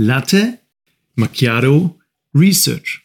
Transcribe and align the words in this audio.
Latte 0.00 0.60
Macchiato 1.16 1.98
Research. 2.32 3.04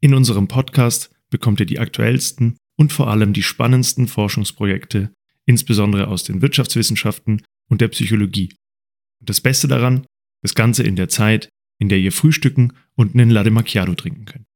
In 0.00 0.14
unserem 0.14 0.48
Podcast 0.48 1.10
bekommt 1.28 1.60
ihr 1.60 1.66
die 1.66 1.78
aktuellsten 1.78 2.56
und 2.78 2.94
vor 2.94 3.08
allem 3.08 3.34
die 3.34 3.42
spannendsten 3.42 4.08
Forschungsprojekte, 4.08 5.12
insbesondere 5.44 6.08
aus 6.08 6.24
den 6.24 6.40
Wirtschaftswissenschaften 6.40 7.42
und 7.68 7.82
der 7.82 7.88
Psychologie. 7.88 8.54
Und 9.20 9.28
das 9.28 9.42
Beste 9.42 9.68
daran, 9.68 10.06
das 10.40 10.54
Ganze 10.54 10.82
in 10.82 10.96
der 10.96 11.10
Zeit, 11.10 11.50
in 11.78 11.90
der 11.90 11.98
ihr 11.98 12.12
frühstücken 12.12 12.72
und 12.94 13.12
einen 13.12 13.28
Latte 13.28 13.50
Macchiato 13.50 13.94
trinken 13.96 14.24
könnt. 14.24 14.46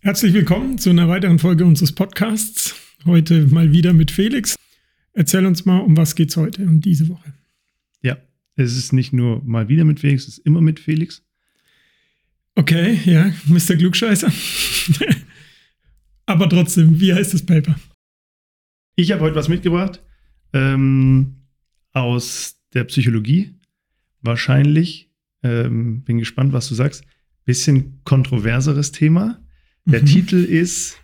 Herzlich 0.00 0.34
willkommen 0.34 0.78
zu 0.78 0.90
einer 0.90 1.08
weiteren 1.08 1.38
Folge 1.38 1.64
unseres 1.64 1.90
Podcasts. 1.90 2.76
Heute 3.06 3.46
mal 3.48 3.72
wieder 3.72 3.92
mit 3.92 4.10
Felix. 4.10 4.54
Erzähl 5.14 5.44
uns 5.46 5.64
mal, 5.64 5.78
um 5.78 5.96
was 5.96 6.14
geht's 6.14 6.36
heute 6.36 6.62
und 6.62 6.82
diese 6.82 7.08
Woche? 7.08 7.34
Ja, 8.02 8.16
es 8.54 8.76
ist 8.76 8.92
nicht 8.92 9.12
nur 9.12 9.42
mal 9.44 9.68
wieder 9.68 9.84
mit 9.84 9.98
Felix, 9.98 10.28
es 10.28 10.38
ist 10.38 10.46
immer 10.46 10.60
mit 10.60 10.78
Felix. 10.78 11.24
Okay, 12.54 13.00
ja, 13.04 13.32
Mr. 13.46 13.76
Klugscheißer. 13.76 14.30
Aber 16.26 16.48
trotzdem, 16.48 17.00
wie 17.00 17.12
heißt 17.12 17.34
das 17.34 17.44
Paper? 17.44 17.74
Ich 18.94 19.10
habe 19.12 19.22
heute 19.22 19.34
was 19.34 19.48
mitgebracht 19.48 20.02
ähm, 20.52 21.36
aus 21.92 22.60
der 22.74 22.84
Psychologie. 22.84 23.54
Wahrscheinlich. 24.20 25.10
Ähm, 25.42 26.02
bin 26.02 26.18
gespannt, 26.18 26.52
was 26.52 26.68
du 26.68 26.74
sagst. 26.74 27.04
Bisschen 27.44 28.02
kontroverseres 28.04 28.92
Thema. 28.92 29.40
Der 29.86 30.02
mhm. 30.02 30.06
Titel 30.06 30.44
ist 30.44 30.98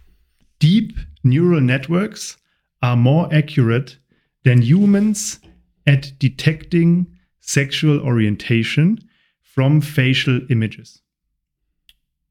Deep 0.61 0.95
Neural 1.23 1.61
Networks 1.61 2.39
are 2.81 2.97
more 2.97 3.33
accurate 3.33 3.99
than 4.45 4.61
humans 4.61 5.41
at 5.87 6.21
detecting 6.21 7.07
sexual 7.41 8.01
orientation 8.01 8.99
from 9.41 9.81
facial 9.81 10.41
images. 10.49 11.03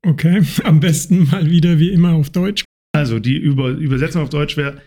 Okay, 0.05 0.41
am 0.63 0.81
besten 0.81 1.29
mal 1.29 1.49
wieder 1.49 1.79
wie 1.79 1.91
immer 1.91 2.13
auf 2.13 2.29
Deutsch. 2.29 2.65
Also 2.91 3.19
die 3.19 3.37
Über 3.37 3.69
Übersetzung 3.69 4.23
auf 4.23 4.29
Deutsch 4.29 4.57
wäre, 4.57 4.81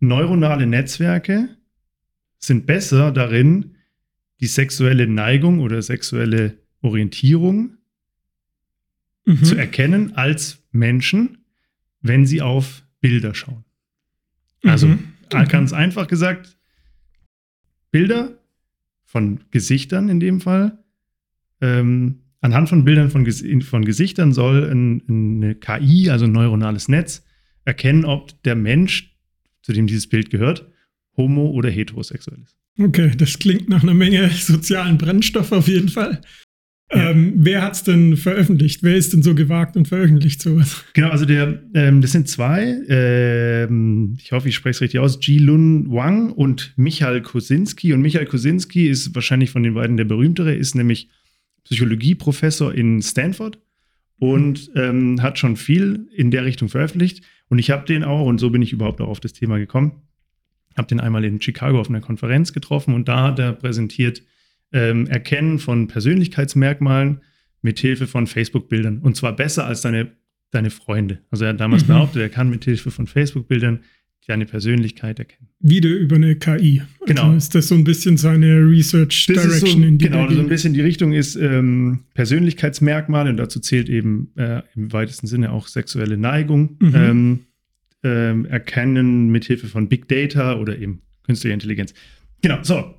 neuronale 0.00 0.66
Netzwerke 0.66 1.50
sind 2.38 2.64
besser 2.64 3.12
darin, 3.12 3.76
die 4.40 4.46
sexuelle 4.46 5.06
Neigung 5.06 5.60
oder 5.60 5.82
sexuelle 5.82 6.58
Orientierung 6.80 7.76
mhm. 9.24 9.44
zu 9.44 9.56
erkennen 9.56 10.14
als 10.16 10.62
Menschen, 10.72 11.38
wenn 12.00 12.26
sie 12.26 12.42
auf 12.42 12.84
Bilder 13.00 13.34
schauen. 13.34 13.64
Also 14.62 14.88
mhm. 14.88 15.08
ganz 15.28 15.72
einfach 15.72 16.06
gesagt, 16.06 16.56
Bilder 17.90 18.38
von 19.04 19.40
Gesichtern 19.50 20.08
in 20.08 20.20
dem 20.20 20.40
Fall. 20.40 20.78
Ähm, 21.60 22.20
anhand 22.40 22.68
von 22.68 22.84
Bildern 22.84 23.10
von, 23.10 23.30
von 23.62 23.84
Gesichtern 23.84 24.32
soll 24.32 24.70
ein, 24.70 25.02
eine 25.08 25.54
KI, 25.54 26.10
also 26.10 26.24
ein 26.24 26.32
neuronales 26.32 26.88
Netz, 26.88 27.24
erkennen, 27.64 28.04
ob 28.04 28.42
der 28.42 28.56
Mensch, 28.56 29.16
zu 29.62 29.72
dem 29.72 29.86
dieses 29.86 30.08
Bild 30.08 30.30
gehört, 30.30 30.68
homo- 31.16 31.50
oder 31.50 31.70
heterosexuell 31.70 32.38
ist. 32.42 32.56
Okay, 32.78 33.12
das 33.16 33.38
klingt 33.38 33.68
nach 33.68 33.82
einer 33.82 33.94
Menge 33.94 34.28
sozialen 34.30 34.98
Brennstoff 34.98 35.52
auf 35.52 35.68
jeden 35.68 35.88
Fall. 35.88 36.20
Ja. 36.92 37.10
Ähm, 37.10 37.32
wer 37.36 37.62
hat 37.62 37.74
es 37.74 37.82
denn 37.82 38.16
veröffentlicht? 38.16 38.82
Wer 38.82 38.94
ist 38.96 39.12
denn 39.12 39.22
so 39.22 39.34
gewagt 39.34 39.76
und 39.76 39.88
veröffentlicht 39.88 40.42
sowas? 40.42 40.84
Genau, 40.92 41.08
also 41.08 41.24
der, 41.24 41.62
ähm, 41.74 42.00
das 42.00 42.12
sind 42.12 42.28
zwei. 42.28 42.76
Ähm, 42.88 44.16
ich 44.20 44.32
hoffe, 44.32 44.48
ich 44.48 44.54
spreche 44.54 44.76
es 44.76 44.80
richtig 44.82 45.00
aus. 45.00 45.18
Ji-Lun 45.20 45.90
Wang 45.90 46.30
und 46.30 46.72
Michael 46.76 47.22
Kosinski. 47.22 47.92
Und 47.92 48.02
Michael 48.02 48.26
Kosinski 48.26 48.88
ist 48.88 49.14
wahrscheinlich 49.14 49.50
von 49.50 49.62
den 49.62 49.74
beiden 49.74 49.96
der 49.96 50.04
berühmtere, 50.04 50.54
ist 50.54 50.74
nämlich 50.74 51.08
Psychologieprofessor 51.64 52.74
in 52.74 53.00
Stanford 53.00 53.58
und 54.18 54.70
ähm, 54.76 55.22
hat 55.22 55.38
schon 55.38 55.56
viel 55.56 56.08
in 56.14 56.30
der 56.30 56.44
Richtung 56.44 56.68
veröffentlicht. 56.68 57.24
Und 57.48 57.58
ich 57.58 57.70
habe 57.70 57.86
den 57.86 58.04
auch, 58.04 58.26
und 58.26 58.38
so 58.38 58.50
bin 58.50 58.62
ich 58.62 58.72
überhaupt 58.72 59.00
auch 59.00 59.08
auf 59.08 59.20
das 59.20 59.32
Thema 59.32 59.58
gekommen, 59.58 60.02
habe 60.76 60.88
den 60.88 61.00
einmal 61.00 61.24
in 61.24 61.40
Chicago 61.40 61.80
auf 61.80 61.88
einer 61.88 62.00
Konferenz 62.00 62.52
getroffen 62.52 62.94
und 62.94 63.08
da 63.08 63.22
hat 63.22 63.38
er 63.38 63.52
präsentiert 63.52 64.22
ähm, 64.74 65.06
Erkennen 65.06 65.58
von 65.58 65.86
Persönlichkeitsmerkmalen 65.86 67.20
mit 67.62 67.78
Hilfe 67.78 68.06
von 68.06 68.26
Facebook-Bildern. 68.26 68.98
Und 68.98 69.16
zwar 69.16 69.34
besser 69.34 69.64
als 69.64 69.80
deine, 69.80 70.10
deine 70.50 70.70
Freunde. 70.70 71.20
Also 71.30 71.44
er 71.44 71.50
hat 71.50 71.60
damals 71.60 71.84
mhm. 71.84 71.88
behauptet, 71.88 72.20
er 72.20 72.28
kann 72.28 72.50
mit 72.50 72.64
Hilfe 72.64 72.90
von 72.90 73.06
Facebook-Bildern 73.06 73.80
deine 74.26 74.46
Persönlichkeit 74.46 75.18
erkennen. 75.18 75.48
Wieder 75.60 75.90
über 75.90 76.16
eine 76.16 76.36
KI. 76.36 76.80
Also 76.80 77.04
genau. 77.06 77.22
Also 77.24 77.36
ist 77.36 77.54
das 77.54 77.68
so 77.68 77.74
ein 77.74 77.84
bisschen 77.84 78.16
seine 78.16 78.58
Research 78.68 79.26
das 79.26 79.42
Direction 79.42 79.82
so, 79.82 79.86
in 79.86 79.98
die 79.98 80.06
Genau, 80.06 80.28
so 80.30 80.40
ein 80.40 80.48
bisschen 80.48 80.74
die 80.74 80.80
Richtung 80.80 81.12
ist 81.12 81.36
ähm, 81.36 82.00
Persönlichkeitsmerkmale 82.14 83.30
und 83.30 83.36
dazu 83.36 83.60
zählt 83.60 83.88
eben 83.88 84.32
äh, 84.36 84.62
im 84.74 84.92
weitesten 84.92 85.26
Sinne 85.26 85.52
auch 85.52 85.68
sexuelle 85.68 86.16
Neigung. 86.16 86.76
Mhm. 86.80 86.94
Ähm, 86.94 87.40
ähm, 88.02 88.44
erkennen 88.46 89.30
mit 89.30 89.46
Hilfe 89.46 89.66
von 89.66 89.88
Big 89.88 90.08
Data 90.08 90.56
oder 90.58 90.78
eben 90.78 91.00
künstlicher 91.22 91.54
Intelligenz. 91.54 91.94
Genau, 92.42 92.58
so. 92.62 92.94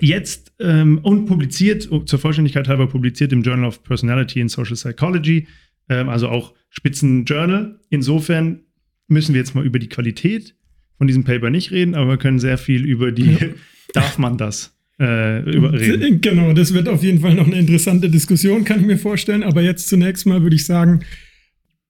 Jetzt 0.00 0.52
ähm, 0.60 0.98
und 0.98 1.26
publiziert, 1.26 1.88
zur 2.06 2.18
Vollständigkeit 2.18 2.68
halber 2.68 2.86
publiziert 2.86 3.32
im 3.32 3.42
Journal 3.42 3.66
of 3.66 3.82
Personality 3.82 4.40
and 4.40 4.50
Social 4.50 4.74
Psychology, 4.74 5.46
ähm, 5.88 6.08
also 6.08 6.28
auch 6.28 6.54
Spitzenjournal. 6.70 7.80
Insofern 7.90 8.60
müssen 9.08 9.34
wir 9.34 9.40
jetzt 9.40 9.54
mal 9.54 9.64
über 9.64 9.78
die 9.78 9.88
Qualität 9.88 10.54
von 10.98 11.06
diesem 11.06 11.24
Paper 11.24 11.50
nicht 11.50 11.70
reden, 11.70 11.94
aber 11.94 12.10
wir 12.10 12.16
können 12.16 12.38
sehr 12.38 12.58
viel 12.58 12.84
über 12.84 13.12
die, 13.12 13.32
ja. 13.32 13.38
darf 13.92 14.18
man 14.18 14.38
das 14.38 14.76
äh, 14.98 15.04
reden? 15.04 16.20
Genau, 16.20 16.52
das 16.52 16.72
wird 16.72 16.88
auf 16.88 17.02
jeden 17.02 17.20
Fall 17.20 17.34
noch 17.34 17.46
eine 17.46 17.58
interessante 17.58 18.08
Diskussion, 18.08 18.64
kann 18.64 18.80
ich 18.80 18.86
mir 18.86 18.98
vorstellen. 18.98 19.42
Aber 19.42 19.62
jetzt 19.62 19.88
zunächst 19.88 20.26
mal 20.26 20.42
würde 20.42 20.56
ich 20.56 20.66
sagen, 20.66 21.00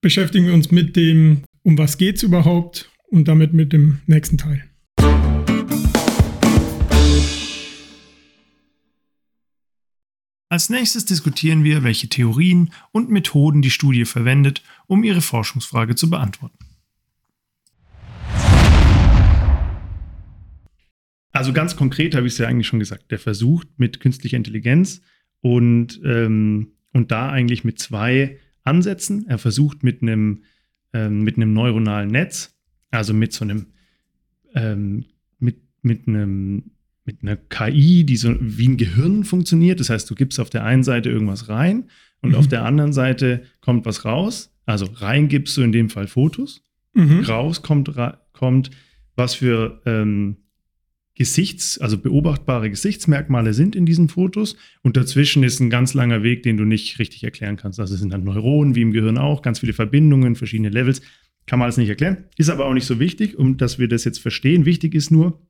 beschäftigen 0.01 0.45
wir 0.45 0.53
uns 0.53 0.71
mit 0.71 0.95
dem, 0.95 1.43
um 1.63 1.77
was 1.77 1.97
geht 1.97 2.17
es 2.17 2.23
überhaupt 2.23 2.91
und 3.09 3.27
damit 3.27 3.53
mit 3.53 3.73
dem 3.73 3.99
nächsten 4.05 4.37
Teil. 4.37 4.63
Als 10.57 10.71
nächstes 10.71 11.05
diskutieren 11.05 11.63
wir, 11.63 11.83
welche 11.83 12.09
Theorien 12.09 12.71
und 12.91 13.11
Methoden 13.11 13.61
die 13.61 13.69
Studie 13.69 14.05
verwendet, 14.05 14.63
um 14.87 15.03
ihre 15.03 15.21
Forschungsfrage 15.21 15.93
zu 15.93 16.09
beantworten. 16.09 16.57
Also 21.31 21.53
ganz 21.53 21.75
konkret 21.75 22.15
habe 22.15 22.25
ich 22.25 22.33
es 22.33 22.39
ja 22.39 22.47
eigentlich 22.47 22.65
schon 22.65 22.79
gesagt, 22.79 23.11
der 23.11 23.19
versucht 23.19 23.67
mit 23.77 23.99
künstlicher 23.99 24.35
Intelligenz 24.35 25.03
und, 25.41 26.01
ähm, 26.03 26.71
und 26.91 27.11
da 27.11 27.29
eigentlich 27.29 27.63
mit 27.63 27.77
zwei 27.77 28.39
Ansätzen. 28.63 29.27
Er 29.27 29.37
versucht 29.37 29.83
mit 29.83 30.01
einem, 30.01 30.41
ähm, 30.91 31.21
mit 31.21 31.35
einem 31.35 31.53
neuronalen 31.53 32.09
Netz, 32.09 32.57
also 32.89 33.13
mit 33.13 33.31
so 33.31 33.45
einem, 33.45 33.67
ähm, 34.55 35.05
mit, 35.37 35.61
mit 35.83 36.07
einem 36.07 36.71
mit 37.07 37.23
einer 37.23 37.37
KI, 37.37 38.03
die 38.03 38.17
so 38.17 38.35
wie 38.39 38.67
ein 38.67 38.77
Gehirn 38.77 39.23
funktioniert. 39.23 39.79
Das 39.79 39.89
heißt, 39.89 40.09
du 40.09 40.15
gibst 40.15 40.39
auf 40.39 40.49
der 40.49 40.63
einen 40.63 40.83
Seite 40.83 41.09
irgendwas 41.09 41.49
rein 41.49 41.89
und 42.21 42.31
mhm. 42.31 42.35
auf 42.35 42.47
der 42.47 42.65
anderen 42.65 42.93
Seite 42.93 43.43
kommt 43.61 43.85
was 43.85 44.05
raus. 44.05 44.53
Also 44.65 44.85
rein 44.95 45.29
gibst 45.29 45.55
du 45.57 45.61
in 45.61 45.71
dem 45.71 45.89
Fall 45.89 46.07
Fotos, 46.07 46.61
mhm. 46.93 47.21
raus 47.21 47.61
kommt, 47.61 47.91
kommt 48.33 48.69
was 49.15 49.35
für 49.35 49.81
ähm, 49.85 50.37
Gesichts-, 51.15 51.79
also 51.79 51.97
beobachtbare 51.97 52.69
Gesichtsmerkmale 52.69 53.53
sind 53.53 53.75
in 53.75 53.87
diesen 53.87 54.09
Fotos. 54.09 54.55
Und 54.83 54.97
dazwischen 54.97 55.41
ist 55.43 55.59
ein 55.59 55.71
ganz 55.71 55.95
langer 55.95 56.21
Weg, 56.21 56.43
den 56.43 56.57
du 56.57 56.65
nicht 56.65 56.99
richtig 56.99 57.23
erklären 57.23 57.55
kannst. 57.55 57.79
Also 57.79 57.95
es 57.95 58.01
sind 58.01 58.13
dann 58.13 58.23
Neuronen, 58.23 58.75
wie 58.75 58.81
im 58.81 58.91
Gehirn 58.91 59.17
auch, 59.17 59.41
ganz 59.41 59.59
viele 59.59 59.73
Verbindungen, 59.73 60.35
verschiedene 60.35 60.69
Levels. 60.69 61.01
Kann 61.47 61.57
man 61.57 61.65
alles 61.65 61.77
nicht 61.77 61.89
erklären. 61.89 62.25
Ist 62.37 62.49
aber 62.49 62.65
auch 62.65 62.73
nicht 62.73 62.85
so 62.85 62.99
wichtig, 62.99 63.37
um 63.37 63.57
dass 63.57 63.79
wir 63.79 63.87
das 63.87 64.03
jetzt 64.03 64.19
verstehen. 64.19 64.65
Wichtig 64.65 64.93
ist 64.93 65.09
nur, 65.09 65.41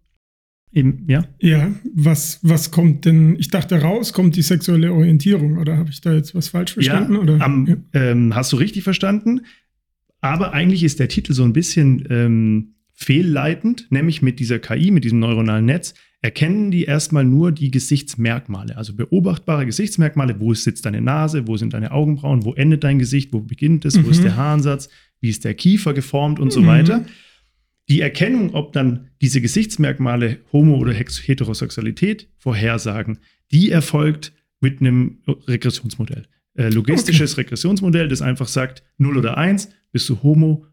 Eben, 0.72 1.06
ja. 1.08 1.24
Ja, 1.40 1.72
was, 1.94 2.40
was 2.44 2.72
kommt 2.72 3.06
denn? 3.06 3.38
Ich 3.40 3.50
dachte, 3.50 3.82
raus 3.82 4.14
kommt 4.14 4.36
die 4.36 4.42
sexuelle 4.42 4.94
Orientierung, 4.94 5.58
oder 5.58 5.78
habe 5.78 5.90
ich 5.90 6.02
da 6.02 6.14
jetzt 6.14 6.36
was 6.36 6.50
falsch 6.50 6.74
verstanden? 6.74 7.14
Ja, 7.14 7.20
oder? 7.20 7.42
Am, 7.42 7.68
ja. 7.68 7.76
Ähm, 7.94 8.36
hast 8.36 8.52
du 8.52 8.58
richtig 8.58 8.84
verstanden? 8.84 9.42
Aber 10.20 10.54
eigentlich 10.54 10.84
ist 10.84 11.00
der 11.00 11.08
Titel 11.08 11.34
so 11.34 11.44
ein 11.44 11.54
bisschen 11.54 12.06
ähm, 12.10 12.76
fehlleitend, 12.94 13.88
nämlich 13.92 14.22
mit 14.22 14.40
dieser 14.40 14.60
KI, 14.60 14.92
mit 14.92 15.04
diesem 15.04 15.20
neuronalen 15.20 15.66
Netz, 15.66 15.94
erkennen 16.22 16.72
die 16.72 16.84
erstmal 16.84 17.24
nur 17.24 17.52
die 17.52 17.72
Gesichtsmerkmale, 17.72 18.76
also 18.76 18.94
beobachtbare 18.96 19.66
Gesichtsmerkmale. 19.66 20.40
Wo 20.40 20.54
sitzt 20.54 20.86
deine 20.86 21.02
Nase? 21.02 21.48
Wo 21.48 21.58
sind 21.58 21.74
deine 21.74 21.92
Augenbrauen? 21.92 22.44
Wo 22.44 22.54
endet 22.54 22.84
dein 22.84 23.00
Gesicht? 23.00 23.34
Wo 23.34 23.40
beginnt 23.40 23.86
es? 23.86 23.98
Mhm. 23.98 24.06
Wo 24.06 24.10
ist 24.10 24.20
mhm. 24.20 24.24
der 24.24 24.36
Haaransatz? 24.36 24.90
Wie 25.22 25.30
ist 25.30 25.46
der 25.46 25.54
Kiefer 25.54 25.94
geformt 25.94 26.40
und 26.40 26.48
mhm. 26.48 26.52
so 26.52 26.66
weiter? 26.66 27.06
Die 27.90 28.02
Erkennung, 28.02 28.54
ob 28.54 28.74
dann 28.74 29.10
diese 29.22 29.40
Gesichtsmerkmale 29.42 30.40
Homo- 30.52 30.78
oder 30.78 30.94
Heterosexualität 30.94 32.28
vorhersagen, 32.38 33.20
die 33.52 33.72
erfolgt 33.72 34.34
mit 34.60 34.82
einem 34.82 35.20
Regressionsmodell. 35.48 36.28
äh, 36.56 36.70
logistisches 36.70 37.34
okay. 37.34 37.42
Regressionsmodell, 37.42 38.08
das 38.08 38.22
einfach 38.22 38.48
sagt, 38.48 38.84
0 38.98 39.18
oder 39.18 39.38
1, 39.38 39.70
bist 39.92 40.10
du 40.10 40.22
homo 40.24 40.66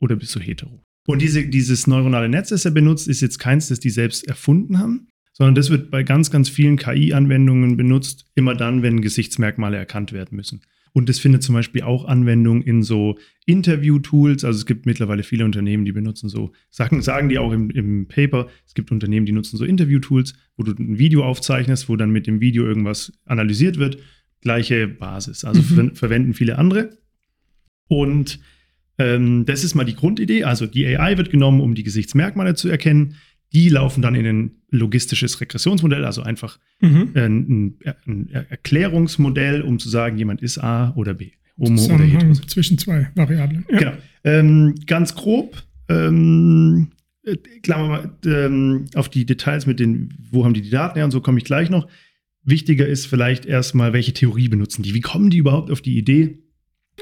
oder 0.00 0.16
bist 0.16 0.34
du 0.34 0.40
hetero. 0.40 0.82
Und 1.06 1.22
diese, 1.22 1.46
dieses 1.46 1.86
neuronale 1.86 2.28
Netz, 2.28 2.48
das 2.48 2.64
er 2.64 2.70
benutzt, 2.70 3.08
ist 3.08 3.20
jetzt 3.20 3.38
keins, 3.38 3.68
das 3.68 3.80
die 3.80 3.90
selbst 3.90 4.26
erfunden 4.26 4.78
haben, 4.78 5.08
sondern 5.32 5.54
das 5.54 5.70
wird 5.70 5.90
bei 5.90 6.02
ganz, 6.02 6.30
ganz 6.30 6.48
vielen 6.48 6.76
KI-Anwendungen 6.76 7.76
benutzt, 7.76 8.26
immer 8.34 8.54
dann, 8.54 8.82
wenn 8.82 9.00
Gesichtsmerkmale 9.00 9.76
erkannt 9.76 10.12
werden 10.12 10.36
müssen. 10.36 10.62
Und 10.98 11.08
das 11.08 11.20
findet 11.20 11.44
zum 11.44 11.54
Beispiel 11.54 11.82
auch 11.82 12.06
Anwendung 12.06 12.60
in 12.60 12.82
so 12.82 13.18
Interview-Tools. 13.46 14.44
Also 14.44 14.58
es 14.58 14.66
gibt 14.66 14.84
mittlerweile 14.84 15.22
viele 15.22 15.44
Unternehmen, 15.44 15.84
die 15.84 15.92
benutzen 15.92 16.28
so, 16.28 16.50
sagen, 16.70 17.02
sagen 17.02 17.28
die 17.28 17.38
auch 17.38 17.52
im, 17.52 17.70
im 17.70 18.08
Paper, 18.08 18.48
es 18.66 18.74
gibt 18.74 18.90
Unternehmen, 18.90 19.24
die 19.24 19.30
nutzen 19.30 19.56
so 19.56 19.64
Interview-Tools, 19.64 20.34
wo 20.56 20.64
du 20.64 20.72
ein 20.72 20.98
Video 20.98 21.24
aufzeichnest, 21.24 21.88
wo 21.88 21.94
dann 21.94 22.10
mit 22.10 22.26
dem 22.26 22.40
Video 22.40 22.64
irgendwas 22.64 23.12
analysiert 23.26 23.78
wird. 23.78 23.98
Gleiche 24.40 24.88
Basis. 24.88 25.44
Also 25.44 25.62
mhm. 25.62 25.92
ver 25.92 25.94
verwenden 25.94 26.34
viele 26.34 26.58
andere. 26.58 26.98
Und 27.86 28.40
ähm, 28.98 29.46
das 29.46 29.62
ist 29.62 29.76
mal 29.76 29.84
die 29.84 29.94
Grundidee. 29.94 30.42
Also 30.42 30.66
die 30.66 30.84
AI 30.84 31.16
wird 31.16 31.30
genommen, 31.30 31.60
um 31.60 31.76
die 31.76 31.84
Gesichtsmerkmale 31.84 32.56
zu 32.56 32.68
erkennen. 32.68 33.14
Die 33.52 33.68
laufen 33.68 34.02
dann 34.02 34.14
in 34.14 34.26
ein 34.26 34.50
logistisches 34.70 35.40
Regressionsmodell, 35.40 36.04
also 36.04 36.22
einfach 36.22 36.58
mhm. 36.80 37.12
ein, 37.14 37.74
ein, 38.06 38.28
Erklärungsmodell, 38.30 39.62
um 39.62 39.78
zu 39.78 39.88
sagen, 39.88 40.18
jemand 40.18 40.42
ist 40.42 40.58
A 40.58 40.92
oder 40.94 41.14
B. 41.14 41.30
Homo 41.58 41.82
oder 41.86 42.04
heterosexuell. 42.04 42.48
Zwischen 42.48 42.78
zwei 42.78 43.10
Variablen. 43.14 43.64
Ja. 43.70 43.78
Genau. 43.78 43.92
Ähm, 44.24 44.74
ganz 44.86 45.14
grob, 45.14 45.62
ähm, 45.88 46.88
klar 47.62 47.88
mal 47.88 48.10
ähm, 48.26 48.86
auf 48.94 49.08
die 49.08 49.26
Details 49.26 49.66
mit 49.66 49.80
den, 49.80 50.14
wo 50.30 50.44
haben 50.44 50.54
die 50.54 50.62
die 50.62 50.70
Daten 50.70 50.96
her 50.96 51.04
und 51.04 51.10
so 51.10 51.20
komme 51.20 51.38
ich 51.38 51.44
gleich 51.44 51.70
noch. 51.70 51.88
Wichtiger 52.44 52.86
ist 52.86 53.06
vielleicht 53.06 53.46
erstmal, 53.46 53.92
welche 53.92 54.12
Theorie 54.12 54.48
benutzen 54.48 54.82
die? 54.82 54.94
Wie 54.94 55.00
kommen 55.00 55.30
die 55.30 55.38
überhaupt 55.38 55.70
auf 55.70 55.82
die 55.82 55.98
Idee, 55.98 56.38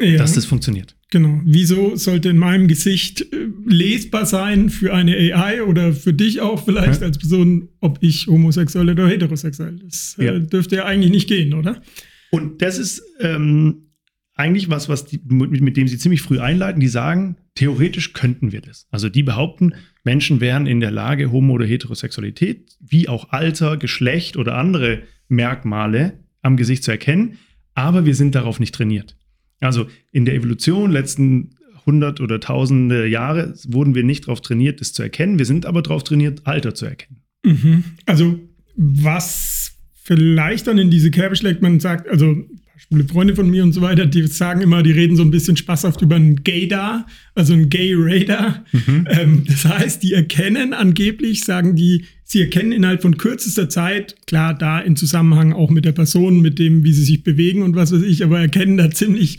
ja. 0.01 0.19
dass 0.19 0.35
das 0.35 0.45
funktioniert? 0.45 0.97
Genau. 1.11 1.41
Wieso 1.45 1.97
sollte 1.97 2.31
in 2.31 2.39
meinem 2.39 2.67
Gesicht 2.69 3.21
äh, 3.21 3.49
lesbar 3.65 4.27
sein 4.27 4.71
für 4.71 4.93
eine 4.93 5.13
AI 5.15 5.63
oder 5.63 5.93
für 5.93 6.13
dich 6.13 6.41
auch 6.41 6.65
vielleicht 6.65 7.01
ja. 7.01 7.07
als 7.07 7.19
Person, 7.19 7.69
ob 7.81 7.99
ich 8.01 8.27
homosexuell 8.27 8.91
oder 8.91 9.09
heterosexuell? 9.09 9.79
Das 9.85 10.17
äh, 10.19 10.25
ja. 10.27 10.39
dürfte 10.39 10.77
ja 10.77 10.85
eigentlich 10.85 11.13
nicht 11.13 11.29
gehen, 11.29 11.55
oder? 11.55 11.81
Und 12.31 12.61
das 12.61 12.79
ist 12.79 13.03
ähm, 13.21 13.87
eigentlich 14.35 14.69
was, 14.69 14.89
was 14.89 15.07
die, 15.07 15.21
mit, 15.25 15.61
mit, 15.61 15.77
dem 15.77 15.89
sie 15.89 15.99
ziemlich 15.99 16.23
früh 16.23 16.39
einleiten. 16.41 16.81
Die 16.81 16.89
sagen, 16.89 17.37
theoretisch 17.55 18.13
könnten 18.13 18.53
wir 18.53 18.61
das. 18.61 18.87
Also 18.91 19.09
die 19.09 19.23
behaupten, 19.23 19.75
Menschen 20.05 20.41
wären 20.41 20.67
in 20.67 20.81
der 20.81 20.91
Lage, 20.91 21.33
Homo- 21.33 21.55
oder 21.55 21.67
Heterosexualität, 21.67 22.77
wie 22.81 23.09
auch 23.09 23.31
Alter, 23.31 23.77
Geschlecht 23.77 24.37
oder 24.37 24.57
andere 24.57 25.03
Merkmale 25.29 26.25
am 26.43 26.57
Gesicht 26.57 26.85
zu 26.85 26.91
erkennen, 26.91 27.39
aber 27.75 28.05
wir 28.05 28.15
sind 28.15 28.35
darauf 28.35 28.61
nicht 28.61 28.75
trainiert. 28.75 29.16
Also 29.61 29.87
in 30.13 30.25
der 30.25 30.35
Evolution 30.35 30.91
letzten 30.91 31.51
hundert 31.87 32.21
oder 32.21 32.41
tausende 32.41 33.07
Jahre 33.07 33.55
wurden 33.69 33.95
wir 33.95 34.03
nicht 34.03 34.25
darauf 34.27 34.41
trainiert, 34.41 34.81
das 34.81 34.93
zu 34.93 35.03
erkennen. 35.03 35.39
Wir 35.39 35.47
sind 35.47 35.67
aber 35.67 35.83
darauf 35.83 36.05
trainiert, 36.05 36.43
Alter 36.45 36.75
zu 36.75 36.87
erkennen. 36.87 37.21
Mhm. 37.45 37.85
Also 38.07 38.41
was 38.77 39.73
vielleicht 39.95 40.67
dann 40.67 40.79
in 40.79 40.91
diese 40.91 41.11
Kerbe 41.11 41.37
schlägt, 41.37 41.63
man 41.63 41.81
sagt, 41.81 42.09
also 42.09 42.37
schwule 42.77 43.05
Freunde 43.05 43.35
von 43.35 43.49
mir 43.49 43.63
und 43.63 43.73
so 43.73 43.81
weiter, 43.81 44.07
die 44.07 44.27
sagen 44.27 44.61
immer, 44.61 44.83
die 44.83 44.93
reden 44.93 45.17
so 45.17 45.23
ein 45.23 45.31
bisschen 45.31 45.57
spaßhaft 45.57 46.03
über 46.03 46.17
einen 46.17 46.45
Gaydar, 46.45 47.07
also 47.35 47.55
einen 47.55 47.69
Gay 47.69 47.95
Radar. 47.97 48.65
Mhm. 48.73 49.09
Ähm, 49.09 49.45
das 49.47 49.65
heißt, 49.65 50.03
die 50.03 50.13
erkennen 50.13 50.75
angeblich, 50.75 51.45
sagen 51.45 51.75
die, 51.77 52.05
sie 52.27 52.43
erkennen 52.43 52.73
innerhalb 52.73 53.03
von 53.03 53.17
kürzester 53.17 53.69
Zeit, 53.69 54.17
klar, 54.27 54.53
da 54.53 54.81
in 54.81 54.97
Zusammenhang 54.97 55.53
auch 55.53 55.71
mit 55.71 55.85
der 55.85 55.93
Person, 55.93 56.41
mit 56.41 56.59
dem, 56.59 56.83
wie 56.85 56.93
sie 56.93 57.05
sich 57.05 57.23
bewegen 57.23 57.63
und 57.63 57.77
was 57.77 57.93
weiß 57.93 58.03
ich, 58.03 58.25
aber 58.25 58.41
erkennen 58.41 58.77
da 58.77 58.91
ziemlich 58.91 59.39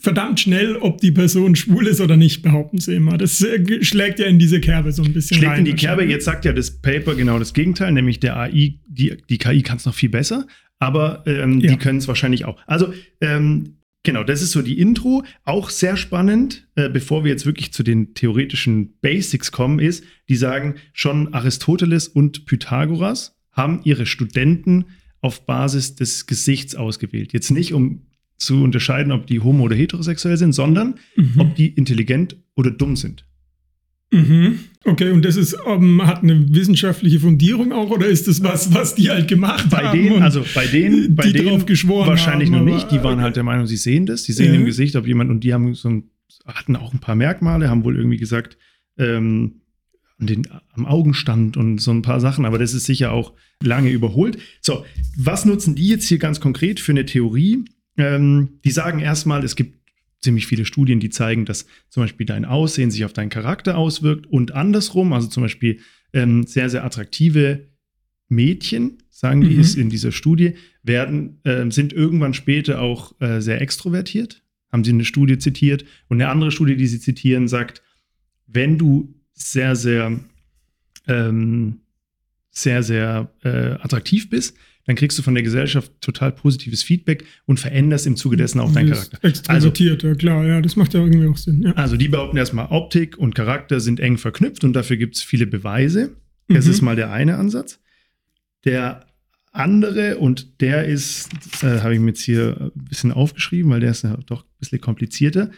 verdammt 0.00 0.40
schnell, 0.40 0.76
ob 0.76 1.00
die 1.00 1.12
Person 1.12 1.54
schwul 1.54 1.86
ist 1.86 2.00
oder 2.00 2.16
nicht, 2.16 2.42
behaupten 2.42 2.78
sie 2.78 2.94
immer. 2.94 3.18
Das 3.18 3.42
äh, 3.42 3.84
schlägt 3.84 4.20
ja 4.20 4.26
in 4.26 4.38
diese 4.38 4.60
Kerbe 4.60 4.90
so 4.92 5.02
ein 5.02 5.12
bisschen 5.12 5.36
schlägt 5.36 5.50
rein. 5.50 5.56
Schlägt 5.56 5.68
in 5.68 5.76
die 5.76 5.86
Kerbe. 5.86 6.04
Jetzt 6.04 6.24
sagt 6.24 6.44
ja 6.46 6.52
das 6.52 6.70
Paper 6.80 7.14
genau 7.14 7.38
das 7.38 7.52
Gegenteil, 7.52 7.92
nämlich 7.92 8.20
der 8.20 8.38
AI, 8.38 8.78
die, 8.86 9.16
die 9.28 9.38
KI 9.38 9.62
kann 9.62 9.76
es 9.76 9.84
noch 9.84 9.94
viel 9.94 10.08
besser, 10.08 10.46
aber 10.78 11.24
ähm, 11.26 11.60
ja. 11.60 11.72
die 11.72 11.76
können 11.76 11.98
es 11.98 12.08
wahrscheinlich 12.08 12.46
auch. 12.46 12.58
Also 12.66 12.94
ähm, 13.20 13.77
Genau, 14.04 14.24
das 14.24 14.42
ist 14.42 14.52
so 14.52 14.62
die 14.62 14.78
Intro. 14.78 15.24
Auch 15.44 15.70
sehr 15.70 15.96
spannend, 15.96 16.68
äh, 16.76 16.88
bevor 16.88 17.24
wir 17.24 17.30
jetzt 17.30 17.46
wirklich 17.46 17.72
zu 17.72 17.82
den 17.82 18.14
theoretischen 18.14 18.98
Basics 19.00 19.52
kommen, 19.52 19.80
ist, 19.80 20.04
die 20.28 20.36
sagen, 20.36 20.76
schon 20.92 21.34
Aristoteles 21.34 22.08
und 22.08 22.46
Pythagoras 22.46 23.36
haben 23.52 23.80
ihre 23.84 24.06
Studenten 24.06 24.86
auf 25.20 25.46
Basis 25.46 25.96
des 25.96 26.26
Gesichts 26.26 26.74
ausgewählt. 26.74 27.32
Jetzt 27.32 27.50
nicht, 27.50 27.74
um 27.74 28.06
zu 28.36 28.62
unterscheiden, 28.62 29.12
ob 29.12 29.26
die 29.26 29.40
homo- 29.40 29.64
oder 29.64 29.74
heterosexuell 29.74 30.36
sind, 30.36 30.52
sondern 30.52 30.94
mhm. 31.16 31.34
ob 31.38 31.56
die 31.56 31.68
intelligent 31.68 32.36
oder 32.54 32.70
dumm 32.70 32.94
sind. 32.94 33.26
Mhm. 34.12 34.60
Okay, 34.88 35.10
und 35.10 35.24
das 35.24 35.36
ist, 35.36 35.54
um, 35.54 36.06
hat 36.06 36.22
eine 36.22 36.54
wissenschaftliche 36.54 37.20
Fundierung 37.20 37.72
auch 37.72 37.90
oder 37.90 38.06
ist 38.06 38.26
das 38.26 38.42
was, 38.42 38.72
was 38.72 38.94
die 38.94 39.10
halt 39.10 39.28
gemacht 39.28 39.68
bei 39.70 39.84
haben? 39.84 39.98
Denen, 39.98 40.22
also 40.22 40.44
bei 40.54 40.66
denen, 40.66 41.14
bei 41.14 41.24
die 41.24 41.34
denen 41.34 41.48
drauf 41.48 41.66
geschworen 41.66 42.08
wahrscheinlich 42.08 42.50
haben, 42.50 42.64
noch 42.64 42.74
nicht. 42.74 42.90
Die 42.90 43.02
waren 43.02 43.20
halt 43.20 43.36
der 43.36 43.42
Meinung, 43.42 43.66
sie 43.66 43.76
sehen 43.76 44.06
das, 44.06 44.24
sie 44.24 44.32
sehen 44.32 44.54
ja. 44.54 44.58
im 44.58 44.64
Gesicht, 44.64 44.96
ob 44.96 45.06
jemand 45.06 45.30
und 45.30 45.44
die 45.44 45.52
haben 45.52 45.74
so 45.74 45.90
ein, 45.90 46.10
hatten 46.46 46.76
auch 46.76 46.92
ein 46.92 47.00
paar 47.00 47.14
Merkmale, 47.14 47.68
haben 47.68 47.84
wohl 47.84 47.96
irgendwie 47.96 48.16
gesagt, 48.16 48.56
ähm, 48.96 49.60
den, 50.18 50.48
am 50.72 50.86
Augenstand 50.86 51.56
und 51.56 51.80
so 51.80 51.90
ein 51.90 52.02
paar 52.02 52.20
Sachen, 52.20 52.44
aber 52.44 52.58
das 52.58 52.74
ist 52.74 52.86
sicher 52.86 53.12
auch 53.12 53.34
lange 53.62 53.90
überholt. 53.90 54.38
So, 54.60 54.84
was 55.16 55.44
nutzen 55.44 55.74
die 55.74 55.88
jetzt 55.88 56.08
hier 56.08 56.18
ganz 56.18 56.40
konkret 56.40 56.80
für 56.80 56.92
eine 56.92 57.06
Theorie? 57.06 57.64
Ähm, 57.96 58.60
die 58.64 58.70
sagen 58.70 59.00
erstmal, 59.00 59.44
es 59.44 59.56
gibt 59.56 59.77
ziemlich 60.20 60.46
viele 60.46 60.64
Studien, 60.64 61.00
die 61.00 61.10
zeigen, 61.10 61.44
dass 61.44 61.66
zum 61.88 62.02
Beispiel 62.02 62.26
dein 62.26 62.44
Aussehen 62.44 62.90
sich 62.90 63.04
auf 63.04 63.12
deinen 63.12 63.30
Charakter 63.30 63.76
auswirkt 63.76 64.26
und 64.26 64.52
andersrum, 64.52 65.12
also 65.12 65.28
zum 65.28 65.42
Beispiel 65.42 65.80
ähm, 66.12 66.46
sehr, 66.46 66.70
sehr 66.70 66.84
attraktive 66.84 67.68
Mädchen, 68.28 68.98
sagen 69.10 69.40
die, 69.40 69.54
mhm. 69.54 69.60
ist 69.60 69.76
in 69.76 69.90
dieser 69.90 70.12
Studie, 70.12 70.54
werden, 70.82 71.40
äh, 71.44 71.70
sind 71.70 71.92
irgendwann 71.92 72.34
später 72.34 72.80
auch 72.80 73.18
äh, 73.20 73.40
sehr 73.40 73.60
extrovertiert, 73.60 74.42
haben 74.70 74.84
sie 74.84 74.92
eine 74.92 75.04
Studie 75.04 75.38
zitiert 75.38 75.84
und 76.08 76.20
eine 76.20 76.30
andere 76.30 76.50
Studie, 76.50 76.76
die 76.76 76.86
sie 76.86 77.00
zitieren, 77.00 77.48
sagt, 77.48 77.82
wenn 78.46 78.78
du 78.78 79.14
sehr, 79.32 79.76
sehr, 79.76 80.18
ähm, 81.06 81.80
sehr, 82.50 82.82
sehr 82.82 83.32
äh, 83.44 83.76
attraktiv 83.80 84.30
bist, 84.30 84.56
dann 84.88 84.96
kriegst 84.96 85.18
du 85.18 85.22
von 85.22 85.34
der 85.34 85.42
Gesellschaft 85.42 85.92
total 86.00 86.32
positives 86.32 86.82
Feedback 86.82 87.26
und 87.44 87.60
veränderst 87.60 88.06
im 88.06 88.16
Zuge 88.16 88.38
dessen 88.38 88.58
auch 88.58 88.72
deinen 88.72 88.88
Charakter. 88.88 89.22
Extrovertiert, 89.22 90.02
also, 90.02 90.08
ja 90.08 90.14
klar, 90.14 90.46
ja, 90.46 90.62
das 90.62 90.76
macht 90.76 90.94
ja 90.94 91.00
irgendwie 91.00 91.28
auch 91.28 91.36
Sinn. 91.36 91.60
Ja. 91.60 91.72
Also 91.72 91.98
die 91.98 92.08
behaupten 92.08 92.38
erstmal, 92.38 92.68
Optik 92.70 93.18
und 93.18 93.34
Charakter 93.34 93.80
sind 93.80 94.00
eng 94.00 94.16
verknüpft 94.16 94.64
und 94.64 94.72
dafür 94.72 94.96
gibt 94.96 95.16
es 95.16 95.22
viele 95.22 95.46
Beweise. 95.46 96.16
Das 96.48 96.64
mhm. 96.64 96.70
ist 96.70 96.80
mal 96.80 96.96
der 96.96 97.12
eine 97.12 97.36
Ansatz. 97.36 97.80
Der 98.64 99.04
andere, 99.52 100.16
und 100.16 100.62
der 100.62 100.86
ist, 100.86 101.28
äh, 101.62 101.80
habe 101.80 101.92
ich 101.92 102.00
mir 102.00 102.08
jetzt 102.08 102.22
hier 102.22 102.72
ein 102.74 102.84
bisschen 102.88 103.12
aufgeschrieben, 103.12 103.70
weil 103.70 103.80
der 103.80 103.90
ist 103.90 104.04
ja 104.04 104.16
doch 104.24 104.42
ein 104.42 104.58
bisschen 104.58 104.80
komplizierter, 104.80 105.50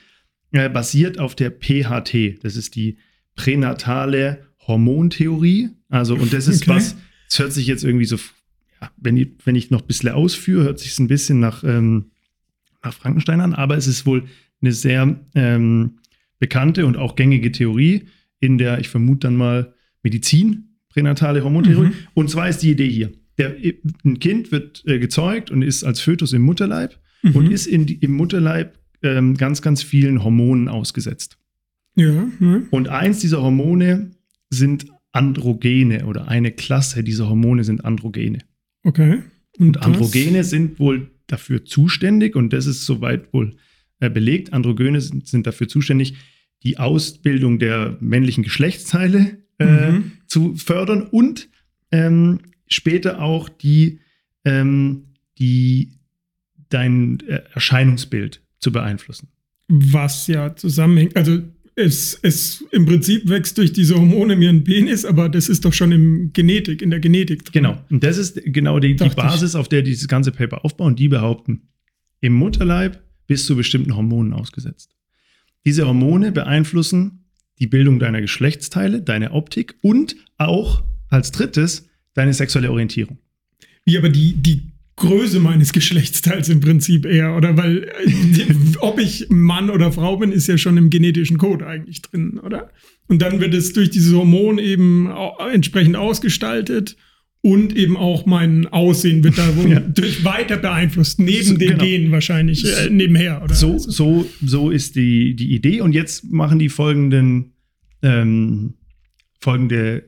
äh, 0.51 0.69
basiert 0.69 1.21
auf 1.21 1.37
der 1.37 1.53
PHT. 1.53 2.43
Das 2.43 2.57
ist 2.57 2.75
die 2.75 2.99
pränatale 3.37 4.45
Hormontheorie. 4.67 5.69
Also, 5.89 6.17
und 6.17 6.33
das 6.33 6.49
ist 6.49 6.63
okay. 6.63 6.73
was, 6.73 6.97
das 7.29 7.39
hört 7.39 7.53
sich 7.53 7.69
jetzt 7.69 7.85
irgendwie 7.85 8.07
so 8.07 8.19
wenn 8.97 9.17
ich, 9.17 9.29
wenn 9.45 9.57
ich 9.57 9.71
noch 9.71 9.83
ein 9.83 9.87
bisschen 9.87 10.11
ausführe, 10.11 10.65
hört 10.65 10.79
sich 10.79 10.93
es 10.93 10.99
ein 10.99 11.09
bisschen 11.09 11.41
nach, 11.41 11.65
ähm, 11.65 12.11
nach 12.83 12.95
Frankenstein 12.95 13.41
an, 13.41 13.55
aber 13.55 13.77
es 13.77 13.87
ist 13.87 14.07
wohl 14.07 14.25
eine 14.63 14.73
sehr 14.73 15.21
ähm, 15.35 15.99
bekannte 16.39 16.87
und 16.87 16.97
auch 16.97 17.17
gängige 17.17 17.53
Theorie 17.53 18.07
in 18.41 18.59
der, 18.59 18.81
ich 18.81 18.89
vermute 18.89 19.29
dann 19.29 19.37
mal, 19.37 19.75
Medizin, 20.03 20.77
pränatale 20.89 21.45
Hormontheorie. 21.45 21.89
Mhm. 21.89 21.95
Und 22.15 22.31
zwar 22.31 22.49
ist 22.49 22.63
die 22.63 22.71
Idee 22.71 22.89
hier. 22.89 23.13
Der, 23.39 23.55
ein 24.05 24.19
Kind 24.19 24.51
wird 24.51 24.83
äh, 24.87 24.99
gezeugt 24.99 25.51
und 25.51 25.63
ist 25.63 25.85
als 25.85 26.01
Fötus 26.01 26.33
im 26.33 26.43
Mutterleib 26.43 26.99
mhm. 27.23 27.37
und 27.37 27.53
ist 27.53 27.67
in 27.67 27.87
im 27.87 28.13
Mutterleib 28.13 28.79
ähm, 29.03 29.37
ganz, 29.37 29.63
ganz 29.63 29.83
vielen 29.83 30.25
Hormonen 30.25 30.69
ausgesetzt. 30.69 31.39
Ja. 31.97 32.29
Ne? 32.39 32.67
Und 32.71 32.89
eins 32.89 33.21
dieser 33.21 33.43
Hormone 33.43 34.11
sind 34.49 34.87
Androgene 35.13 36.07
oder 36.07 36.29
eine 36.29 36.53
Klasse 36.53 37.03
dieser 37.03 37.29
Hormone 37.29 37.65
sind 37.65 37.85
Androgene. 37.85 38.39
Okay. 38.83 39.23
Und, 39.59 39.77
und 39.77 39.83
Androgene 39.83 40.45
sind 40.45 40.79
wohl 40.79 41.11
dafür 41.27 41.65
zuständig, 41.65 42.37
und 42.37 42.53
das 42.53 42.67
ist 42.67 42.85
soweit 42.85 43.33
wohl 43.33 43.57
äh, 44.01 44.11
belegt, 44.11 44.53
Androgene 44.53 45.01
sind, 45.01 45.27
sind, 45.27 45.47
dafür 45.47 45.69
zuständig, 45.69 46.15
die 46.63 46.79
Ausbildung 46.79 47.59
der 47.59 47.97
männlichen 48.01 48.45
Geschlechtsteile 48.45 49.39
äh, 49.59 49.93
mhm. 49.93 50.13
zu 50.27 50.55
fördern 50.57 51.03
und 51.03 51.49
ähm, 51.93 52.41
später 52.67 53.21
auch 53.23 53.49
die, 53.49 54.01
ähm, 54.45 55.15
die 55.39 55.99
dein 56.69 57.21
äh, 57.29 57.43
Erscheinungsbild 57.55 58.43
zu 58.59 58.73
beeinflussen. 58.73 59.29
Was 59.69 60.27
ja 60.27 60.57
zusammenhängt, 60.57 61.17
also 61.17 61.43
es, 61.81 62.19
es 62.23 62.65
im 62.71 62.87
Prinzip 62.87 63.29
wächst 63.29 63.59
durch 63.59 63.73
diese 63.73 63.97
Hormone 63.97 64.37
mir 64.37 64.51
ein 64.51 64.65
Penis, 64.65 65.05
aber 65.05 65.29
das 65.29 65.49
ist 65.49 65.65
doch 65.65 65.73
schon 65.73 65.93
im 65.93 66.33
Genetik, 66.33 66.83
in 66.83 66.91
der 66.91 67.01
Genetik 67.01 67.45
drin. 67.45 67.63
Genau. 67.63 67.85
Und 67.91 68.05
das 68.05 68.19
ist 68.19 68.41
genau 68.45 68.79
die, 68.79 68.95
die 68.95 69.09
Basis, 69.09 69.55
auf 69.55 69.69
der 69.69 69.83
dieses 69.83 70.09
ganze 70.09 70.33
Paper 70.33 70.65
aufbauen. 70.65 70.97
Die 70.97 71.09
behaupten, 71.09 71.69
Im 72.21 72.35
Mutterleib 72.35 73.03
bist 73.27 73.49
du 73.49 73.57
bestimmten 73.57 73.97
Hormonen 73.97 74.33
ausgesetzt. 74.33 74.95
Diese 75.65 75.87
Hormone 75.87 76.33
beeinflussen 76.33 77.25
die 77.59 77.67
Bildung 77.67 77.99
deiner 77.99 78.21
Geschlechtsteile, 78.21 79.03
deine 79.03 79.33
Optik 79.33 79.77
und 79.83 80.17
auch 80.39 80.83
als 81.09 81.31
drittes 81.31 81.89
deine 82.15 82.35
sexuelle 82.35 82.71
Orientierung. 82.71 83.19
Wie 83.85 83.99
aber 83.99 84.09
die, 84.09 84.35
die 84.35 84.73
Größe 85.01 85.41
meines 85.41 85.73
Geschlechtsteils 85.73 86.49
im 86.49 86.61
Prinzip 86.61 87.07
eher, 87.07 87.37
oder? 87.37 87.57
Weil 87.57 87.85
äh, 87.85 88.47
ob 88.81 89.01
ich 89.01 89.27
Mann 89.31 89.71
oder 89.71 89.93
Frau 89.93 90.19
bin, 90.19 90.31
ist 90.31 90.47
ja 90.47 90.57
schon 90.59 90.77
im 90.77 90.91
genetischen 90.91 91.39
Code 91.39 91.67
eigentlich 91.67 92.03
drin, 92.03 92.39
oder? 92.39 92.71
Und 93.09 93.21
dann 93.21 93.41
wird 93.41 93.55
es 93.55 93.73
durch 93.73 93.91
dieses 93.91 94.15
Hormon 94.15 94.59
eben 94.59 95.11
entsprechend 95.53 95.97
ausgestaltet 95.97 96.97
und 97.43 97.75
eben 97.75 97.97
auch 97.97 98.27
mein 98.27 98.67
Aussehen 98.67 99.25
wird 99.25 99.39
da 99.39 99.51
ja. 99.67 99.81
durch 99.81 100.25
weiter 100.25 100.59
beeinflusst, 100.59 101.19
neben 101.19 101.45
so, 101.45 101.57
den 101.57 101.71
genau. 101.71 101.85
Genen 101.85 102.13
wahrscheinlich, 102.13 102.65
äh, 102.65 102.91
nebenher, 102.91 103.43
oder? 103.43 103.55
So, 103.55 103.79
so, 103.79 104.27
so 104.45 104.71
ist 104.71 104.97
die, 104.97 105.35
die 105.35 105.55
Idee. 105.55 105.81
Und 105.81 105.93
jetzt 105.93 106.31
machen 106.31 106.59
die 106.59 106.69
folgenden, 106.69 107.55
ähm, 108.03 108.75
folgende 109.41 110.05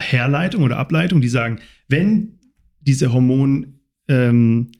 Herleitung 0.00 0.64
oder 0.64 0.78
Ableitung, 0.78 1.20
die 1.20 1.28
sagen, 1.28 1.60
wenn 1.88 2.40
diese 2.80 3.12
Hormon, 3.12 3.78
ähm, 4.12 4.72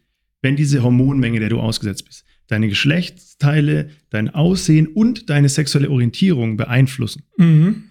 wenn 0.43 0.57
diese 0.57 0.83
Hormonmenge, 0.83 1.41
der 1.41 1.49
du 1.49 1.59
ausgesetzt 1.59 2.05
bist, 2.05 2.27
deine 2.49 2.69
Geschlechtsteile, 2.69 3.89
dein 4.11 4.29
Aussehen 4.29 4.89
und 4.89 5.31
deine 5.31 5.49
sexuelle 5.49 5.89
Orientierung 5.91 6.59
beeinflussen, 6.59 7.23
mhm. 7.39 7.85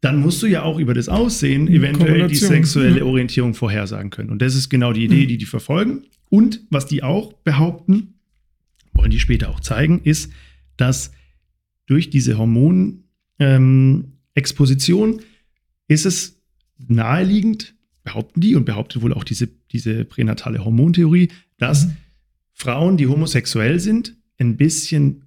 dann 0.00 0.18
musst 0.18 0.42
du 0.42 0.46
ja 0.46 0.64
auch 0.64 0.80
über 0.80 0.92
das 0.92 1.08
Aussehen 1.08 1.68
eventuell 1.68 2.26
die 2.26 2.34
sexuelle 2.34 2.98
ja. 2.98 3.04
Orientierung 3.04 3.54
vorhersagen 3.54 4.10
können. 4.10 4.30
Und 4.30 4.42
das 4.42 4.56
ist 4.56 4.70
genau 4.70 4.92
die 4.92 5.04
Idee, 5.04 5.22
mhm. 5.22 5.28
die 5.28 5.38
die 5.38 5.46
verfolgen. 5.46 6.02
Und 6.30 6.62
was 6.70 6.86
die 6.86 7.04
auch 7.04 7.32
behaupten, 7.44 8.14
wollen 8.92 9.12
die 9.12 9.20
später 9.20 9.50
auch 9.50 9.60
zeigen, 9.60 10.00
ist, 10.02 10.32
dass 10.76 11.12
durch 11.86 12.10
diese 12.10 12.38
Hormonexposition 12.38 15.12
ähm, 15.12 15.20
ist 15.86 16.06
es 16.06 16.42
naheliegend, 16.88 17.73
behaupten 18.04 18.40
die 18.40 18.54
und 18.54 18.64
behauptet 18.64 19.02
wohl 19.02 19.12
auch 19.12 19.24
diese, 19.24 19.48
diese 19.72 20.04
pränatale 20.04 20.64
Hormontheorie, 20.64 21.30
dass 21.58 21.86
mhm. 21.86 21.96
Frauen, 22.52 22.96
die 22.96 23.08
homosexuell 23.08 23.80
sind, 23.80 24.16
ein 24.38 24.56
bisschen 24.56 25.24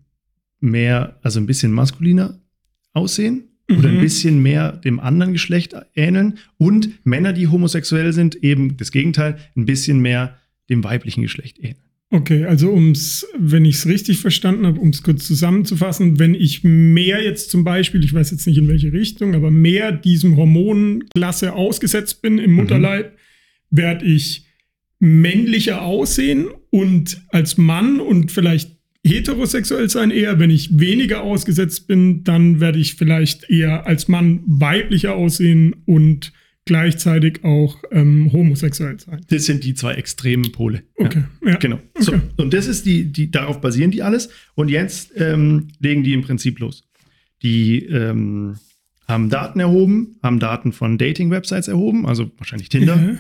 mehr, 0.60 1.20
also 1.24 1.40
ein 1.40 1.46
bisschen 1.46 1.72
maskuliner 1.72 2.40
aussehen 2.94 3.50
mhm. 3.68 3.78
oder 3.78 3.90
ein 3.90 3.98
mhm. 3.98 4.02
bisschen 4.02 4.42
mehr 4.42 4.72
dem 4.72 5.00
anderen 5.00 5.34
Geschlecht 5.34 5.76
ähneln 5.96 6.38
und 6.58 7.06
Männer, 7.06 7.34
die 7.34 7.48
homosexuell 7.48 8.14
sind, 8.14 8.36
eben 8.36 8.78
das 8.78 8.92
Gegenteil, 8.92 9.38
ein 9.56 9.66
bisschen 9.66 10.00
mehr 10.00 10.38
dem 10.70 10.84
weiblichen 10.84 11.24
Geschlecht 11.24 11.60
ähneln. 11.60 11.87
Okay, 12.10 12.46
also 12.46 12.72
ums, 12.72 13.28
wenn 13.38 13.66
ich 13.66 13.76
es 13.76 13.86
richtig 13.86 14.20
verstanden 14.20 14.66
habe, 14.66 14.80
um 14.80 14.90
es 14.90 15.04
kurz 15.04 15.28
zusammenzufassen, 15.28 16.20
wenn 16.20 16.36
ich 16.36 16.64
mehr 16.64 17.22
jetzt 17.22 17.52
zum 17.52 17.66
Beispiel, 17.66 18.02
ich 18.04 18.14
weiß 18.14 18.32
jetzt 18.32 18.48
nicht 18.48 18.58
in 18.58 18.70
welche 18.70 18.94
Richtung, 18.94 19.36
aber 19.36 19.52
mehr 19.52 19.92
diesem 19.92 20.38
Hormonklasse 20.38 21.52
ausgesetzt 21.52 22.22
bin 22.22 22.38
im 22.38 22.52
mhm. 22.52 22.58
Mutterleib, 22.58 23.12
mhm. 23.12 23.78
werde 23.78 24.06
ich 24.06 24.46
männlicher 25.00 25.82
aussehen 25.82 26.48
und 26.70 27.22
als 27.30 27.58
Mann 27.58 28.00
und 28.00 28.32
vielleicht 28.32 28.78
heterosexuell 29.06 29.90
sein 29.90 30.12
eher. 30.12 30.40
Wenn 30.40 30.50
ich 30.50 30.80
weniger 30.80 31.24
ausgesetzt 31.24 31.88
bin, 31.88 32.24
dann 32.24 32.62
werde 32.62 32.80
ich 32.80 32.96
vielleicht 32.96 33.50
eher 33.50 33.86
als 33.86 34.08
Mann 34.08 34.42
weiblicher 34.46 35.16
aussehen 35.16 35.76
und 35.86 36.32
gleichzeitig 36.68 37.44
auch 37.44 37.82
ähm, 37.92 38.32
homosexuell 38.32 39.00
sein. 39.00 39.22
Das 39.30 39.46
sind 39.46 39.64
die 39.64 39.74
zwei 39.74 39.94
extremen 39.96 40.52
Pole. 40.52 40.84
Okay, 40.96 41.24
ja. 41.44 41.52
ja. 41.52 41.58
Genau. 41.58 41.80
Okay. 41.96 42.04
So, 42.04 42.14
und 42.38 42.54
das 42.54 42.68
ist 42.68 42.86
die, 42.86 43.12
die, 43.12 43.32
darauf 43.32 43.60
basieren 43.60 43.92
die 43.92 44.04
alles. 44.04 44.30
Und 44.56 44.70
jetzt 44.70 45.12
ähm, 45.16 45.70
legen 45.80 46.04
die 46.04 46.14
im 46.14 46.22
Prinzip 46.22 46.60
los. 46.60 46.84
Die 47.42 47.84
ähm, 47.86 48.56
haben 49.08 49.30
Daten 49.30 49.60
erhoben, 49.60 50.18
haben 50.22 50.40
Daten 50.40 50.72
von 50.74 50.98
Dating-Websites 50.98 51.68
erhoben, 51.68 52.06
also 52.06 52.30
wahrscheinlich 52.38 52.70
Tinder. 52.70 52.96
Ja. 52.96 53.18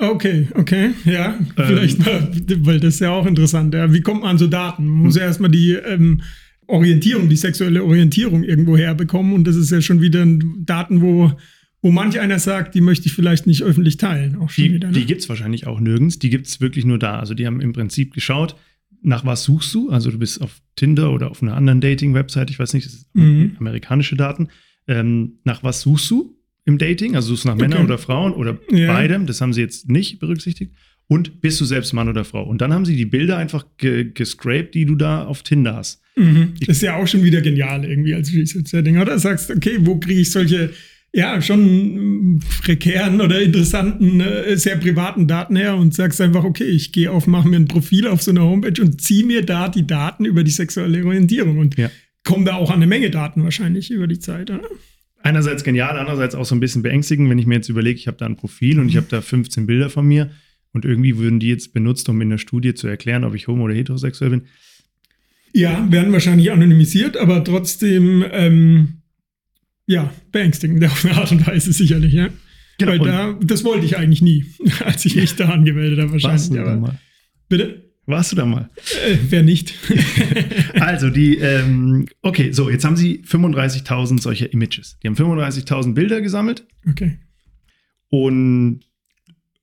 Okay, 0.00 0.46
okay, 0.54 0.90
ja, 1.04 1.36
vielleicht 1.56 1.98
mal, 1.98 2.30
weil 2.58 2.78
das 2.78 2.94
ist 2.94 3.00
ja 3.00 3.10
auch 3.10 3.26
interessant. 3.26 3.74
Wie 3.74 4.00
kommt 4.00 4.20
man 4.20 4.30
an 4.30 4.38
so 4.38 4.46
Daten? 4.46 4.86
Man 4.86 5.02
muss 5.02 5.16
ja 5.16 5.22
erstmal 5.22 5.50
die 5.50 5.72
ähm, 5.72 6.20
Orientierung, 6.68 7.28
die 7.28 7.36
sexuelle 7.36 7.82
Orientierung 7.82 8.44
irgendwo 8.44 8.76
herbekommen 8.76 9.32
und 9.32 9.44
das 9.44 9.56
ist 9.56 9.72
ja 9.72 9.80
schon 9.80 10.00
wieder 10.00 10.24
Daten, 10.58 11.00
wo 11.00 11.32
wo 11.80 11.90
manch 11.90 12.18
einer 12.18 12.38
sagt, 12.38 12.74
die 12.74 12.80
möchte 12.80 13.06
ich 13.06 13.12
vielleicht 13.12 13.46
nicht 13.46 13.62
öffentlich 13.62 13.96
teilen. 13.96 14.36
Auch 14.36 14.50
schon 14.50 14.64
die 14.64 14.74
wieder, 14.74 14.88
ne? 14.88 14.94
die 14.94 15.06
gibt 15.06 15.20
es 15.20 15.28
wahrscheinlich 15.28 15.66
auch 15.66 15.80
nirgends. 15.80 16.18
Die 16.18 16.30
gibt 16.30 16.46
es 16.46 16.60
wirklich 16.60 16.84
nur 16.84 16.98
da. 16.98 17.18
Also 17.18 17.34
die 17.34 17.46
haben 17.46 17.60
im 17.60 17.72
Prinzip 17.72 18.14
geschaut, 18.14 18.56
nach 19.02 19.24
was 19.24 19.44
suchst 19.44 19.72
du? 19.74 19.90
Also 19.90 20.10
du 20.10 20.18
bist 20.18 20.40
auf 20.40 20.60
Tinder 20.74 21.12
oder 21.12 21.30
auf 21.30 21.42
einer 21.42 21.54
anderen 21.54 21.80
Dating-Website, 21.80 22.50
ich 22.50 22.58
weiß 22.58 22.74
nicht, 22.74 22.86
das 22.86 22.92
sind 22.92 23.14
mhm. 23.14 23.56
amerikanische 23.58 24.16
Daten. 24.16 24.48
Ähm, 24.88 25.38
nach 25.44 25.62
was 25.62 25.82
suchst 25.82 26.10
du 26.10 26.36
im 26.64 26.78
Dating? 26.78 27.14
Also 27.14 27.28
suchst 27.28 27.44
du 27.44 27.48
nach 27.48 27.54
okay. 27.54 27.68
Männern 27.68 27.84
oder 27.84 27.98
Frauen 27.98 28.32
oder 28.32 28.58
ja. 28.70 28.92
beidem? 28.92 29.26
Das 29.26 29.40
haben 29.40 29.52
sie 29.52 29.60
jetzt 29.60 29.88
nicht 29.88 30.18
berücksichtigt. 30.18 30.72
Und 31.06 31.40
bist 31.40 31.58
du 31.60 31.64
selbst 31.64 31.94
Mann 31.94 32.08
oder 32.08 32.24
Frau? 32.24 32.44
Und 32.44 32.60
dann 32.60 32.72
haben 32.72 32.84
sie 32.84 32.94
die 32.94 33.06
Bilder 33.06 33.38
einfach 33.38 33.64
ge 33.78 34.10
gescraped, 34.12 34.74
die 34.74 34.84
du 34.84 34.94
da 34.94 35.24
auf 35.24 35.42
Tinder 35.42 35.76
hast. 35.76 36.02
Mhm. 36.16 36.54
ist 36.60 36.82
ja 36.82 36.96
auch 36.96 37.06
schon 37.06 37.22
wieder 37.22 37.40
genial 37.40 37.84
irgendwie 37.84 38.14
als 38.14 38.34
Research-Setting, 38.34 38.98
oder? 38.98 39.18
Sagst, 39.18 39.50
okay, 39.50 39.78
wo 39.80 39.98
kriege 39.98 40.20
ich 40.20 40.30
solche 40.30 40.70
ja, 41.12 41.40
schon 41.40 42.40
prekären 42.62 43.20
oder 43.20 43.40
interessanten, 43.40 44.20
äh, 44.20 44.56
sehr 44.56 44.76
privaten 44.76 45.26
Daten 45.26 45.56
her 45.56 45.76
und 45.76 45.94
sagst 45.94 46.20
einfach, 46.20 46.44
okay, 46.44 46.64
ich 46.64 46.92
gehe 46.92 47.10
auf, 47.10 47.26
mache 47.26 47.48
mir 47.48 47.56
ein 47.56 47.68
Profil 47.68 48.06
auf 48.06 48.22
so 48.22 48.30
einer 48.30 48.42
Homepage 48.42 48.80
und 48.82 49.00
ziehe 49.00 49.24
mir 49.24 49.44
da 49.44 49.68
die 49.68 49.86
Daten 49.86 50.24
über 50.24 50.44
die 50.44 50.50
sexuelle 50.50 51.04
Orientierung 51.04 51.58
und 51.58 51.78
ja. 51.78 51.90
komme 52.24 52.44
da 52.44 52.56
auch 52.56 52.70
an 52.70 52.76
eine 52.76 52.86
Menge 52.86 53.10
Daten 53.10 53.42
wahrscheinlich 53.42 53.90
über 53.90 54.06
die 54.06 54.18
Zeit. 54.18 54.50
Oder? 54.50 54.68
Einerseits 55.22 55.64
genial, 55.64 55.98
andererseits 55.98 56.34
auch 56.34 56.44
so 56.44 56.54
ein 56.54 56.60
bisschen 56.60 56.82
beängstigend, 56.82 57.30
wenn 57.30 57.38
ich 57.38 57.46
mir 57.46 57.56
jetzt 57.56 57.68
überlege, 57.70 57.98
ich 57.98 58.06
habe 58.06 58.18
da 58.18 58.26
ein 58.26 58.36
Profil 58.36 58.78
und 58.78 58.88
ich 58.88 58.96
habe 58.96 59.06
da 59.08 59.22
15 59.22 59.66
Bilder 59.66 59.88
von 59.88 60.06
mir 60.06 60.30
und 60.72 60.84
irgendwie 60.84 61.16
würden 61.16 61.40
die 61.40 61.48
jetzt 61.48 61.72
benutzt, 61.72 62.08
um 62.10 62.20
in 62.20 62.30
der 62.30 62.38
Studie 62.38 62.74
zu 62.74 62.86
erklären, 62.86 63.24
ob 63.24 63.34
ich 63.34 63.48
homo- 63.48 63.64
oder 63.64 63.74
heterosexuell 63.74 64.30
bin. 64.30 64.42
Ja, 65.54 65.90
werden 65.90 66.12
wahrscheinlich 66.12 66.52
anonymisiert, 66.52 67.16
aber 67.16 67.42
trotzdem 67.42 68.22
ähm, 68.30 68.97
ja, 69.88 70.12
beängstigend 70.30 70.84
auf 70.84 71.04
eine 71.04 71.16
Art 71.16 71.32
und 71.32 71.46
Weise 71.46 71.72
sicherlich, 71.72 72.12
ja. 72.12 72.28
Genau. 72.76 72.92
Weil 72.92 72.98
da, 72.98 73.32
das 73.42 73.64
wollte 73.64 73.86
ich 73.86 73.96
eigentlich 73.96 74.22
nie, 74.22 74.44
als 74.84 75.04
ich 75.06 75.16
mich 75.16 75.34
da 75.34 75.48
angemeldet 75.48 75.98
habe, 75.98 76.12
wahrscheinlich. 76.12 76.40
Warst 76.40 76.52
du 76.52 76.56
da 76.56 76.76
mal? 76.76 76.98
Bitte? 77.48 77.84
Warst 78.04 78.32
du 78.32 78.36
da 78.36 78.46
mal? 78.46 78.68
Äh, 79.06 79.16
wer 79.30 79.42
nicht? 79.42 79.74
also, 80.74 81.08
die, 81.08 81.38
ähm, 81.38 82.06
okay, 82.20 82.52
so, 82.52 82.70
jetzt 82.70 82.84
haben 82.84 82.96
sie 82.96 83.22
35.000 83.26 84.20
solcher 84.20 84.52
Images. 84.52 84.98
Die 85.02 85.08
haben 85.08 85.16
35.000 85.16 85.94
Bilder 85.94 86.20
gesammelt. 86.20 86.66
Okay. 86.88 87.18
Und 88.10 88.80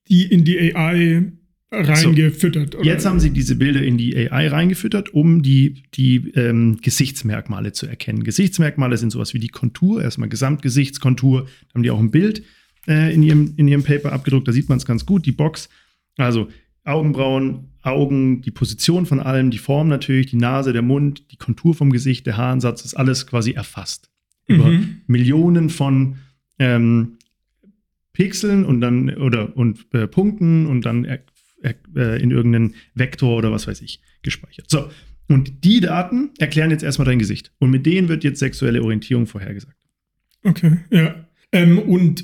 die 0.10 0.24
in 0.24 0.44
die 0.44 0.76
AI 0.76 1.32
reingefüttert. 1.72 2.74
So, 2.74 2.84
jetzt 2.84 3.06
haben 3.06 3.20
sie 3.20 3.32
diese 3.32 3.56
Bilder 3.56 3.82
in 3.82 3.98
die 3.98 4.16
AI 4.16 4.48
reingefüttert, 4.48 5.14
um 5.14 5.42
die, 5.42 5.84
die 5.94 6.32
ähm, 6.36 6.78
Gesichtsmerkmale 6.82 7.74
zu 7.74 7.88
erkennen. 7.88 8.24
Gesichtsmerkmale 8.24 8.98
sind 8.98 9.12
sowas 9.12 9.34
wie 9.34 9.40
die 9.40 9.50
Kontur, 9.50 10.02
erstmal 10.02 10.30
Gesamtgesichtskontur. 10.30 11.44
Da 11.44 11.74
haben 11.74 11.84
die 11.84 11.92
auch 11.92 12.00
ein 12.00 12.12
Bild 12.12 12.44
äh, 12.88 13.14
in, 13.14 13.24
ihrem, 13.24 13.54
in 13.58 13.68
ihrem 13.68 13.84
Paper 13.84 14.12
abgedruckt, 14.12 14.48
da 14.48 14.52
sieht 14.52 14.70
man 14.70 14.78
es 14.78 14.86
ganz 14.86 15.06
gut, 15.06 15.26
die 15.26 15.32
Box. 15.32 15.70
Also 16.18 16.50
Augenbrauen, 16.84 17.72
Augen, 17.82 18.42
die 18.42 18.52
Position 18.52 19.06
von 19.06 19.20
allem, 19.20 19.50
die 19.52 19.58
Form 19.58 19.88
natürlich, 19.88 20.28
die 20.28 20.38
Nase, 20.38 20.72
der 20.72 20.84
Mund, 20.84 21.32
die 21.32 21.38
Kontur 21.38 21.74
vom 21.74 21.92
Gesicht, 21.92 22.26
der 22.28 22.38
Haaransatz, 22.38 22.86
ist 22.86 22.94
alles 22.94 23.26
quasi 23.26 23.52
erfasst. 23.52 24.10
Mhm. 24.48 24.56
Über 24.56 24.80
Millionen 25.08 25.70
von 25.70 26.18
ähm, 26.60 27.18
Pixeln 28.14 28.64
und 28.64 28.82
dann 28.82 29.10
oder 29.16 29.58
und 29.58 29.88
äh, 29.94 30.08
Punkten 30.08 30.68
und 30.68 30.86
dann 30.86 31.06
äh, 31.96 32.22
in 32.22 32.32
irgendeinen 32.32 32.76
Vektor 32.94 33.38
oder 33.38 33.52
was 33.52 33.68
weiß 33.68 33.82
ich 33.82 34.02
gespeichert. 34.22 34.70
So, 34.70 34.90
und 35.28 35.64
die 35.64 35.80
Daten 35.80 36.32
erklären 36.38 36.72
jetzt 36.72 36.84
erstmal 36.84 37.06
dein 37.06 37.20
Gesicht. 37.20 37.52
Und 37.60 37.72
mit 37.72 37.86
denen 37.86 38.10
wird 38.10 38.24
jetzt 38.24 38.40
sexuelle 38.40 38.84
Orientierung 38.84 39.26
vorhergesagt. 39.26 39.78
Okay, 40.44 40.78
ja. 40.92 41.28
Ähm, 41.52 41.80
und 41.80 42.24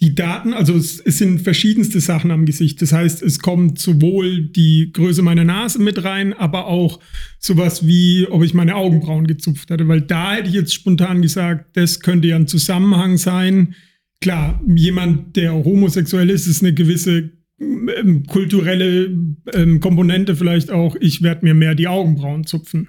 die 0.00 0.16
Daten, 0.16 0.52
also 0.52 0.74
es, 0.74 0.98
es, 0.98 1.18
sind 1.18 1.42
verschiedenste 1.42 2.00
Sachen 2.00 2.32
am 2.32 2.44
Gesicht. 2.44 2.82
Das 2.82 2.92
heißt, 2.92 3.22
es 3.22 3.38
kommt 3.38 3.78
sowohl 3.78 4.40
die 4.48 4.90
Größe 4.92 5.22
meiner 5.22 5.44
Nase 5.44 5.80
mit 5.80 6.02
rein, 6.02 6.32
aber 6.32 6.66
auch 6.66 6.98
sowas 7.38 7.86
wie, 7.86 8.26
ob 8.28 8.42
ich 8.42 8.52
meine 8.52 8.74
Augenbrauen 8.74 9.28
gezupft 9.28 9.70
hatte. 9.70 9.86
Weil 9.86 10.00
da 10.00 10.34
hätte 10.34 10.48
ich 10.48 10.54
jetzt 10.54 10.74
spontan 10.74 11.22
gesagt, 11.22 11.76
das 11.76 12.00
könnte 12.00 12.26
ja 12.28 12.36
ein 12.36 12.48
Zusammenhang 12.48 13.16
sein. 13.16 13.76
Klar, 14.20 14.60
jemand, 14.66 15.36
der 15.36 15.52
homosexuell 15.52 16.30
ist, 16.30 16.48
ist 16.48 16.62
eine 16.62 16.74
gewisse 16.74 17.30
ähm, 17.62 18.26
kulturelle 18.26 19.16
ähm, 19.52 19.80
Komponente 19.80 20.36
vielleicht 20.36 20.70
auch, 20.70 20.96
ich 21.00 21.22
werde 21.22 21.44
mir 21.44 21.54
mehr 21.54 21.74
die 21.74 21.88
Augenbrauen 21.88 22.44
zupfen. 22.44 22.88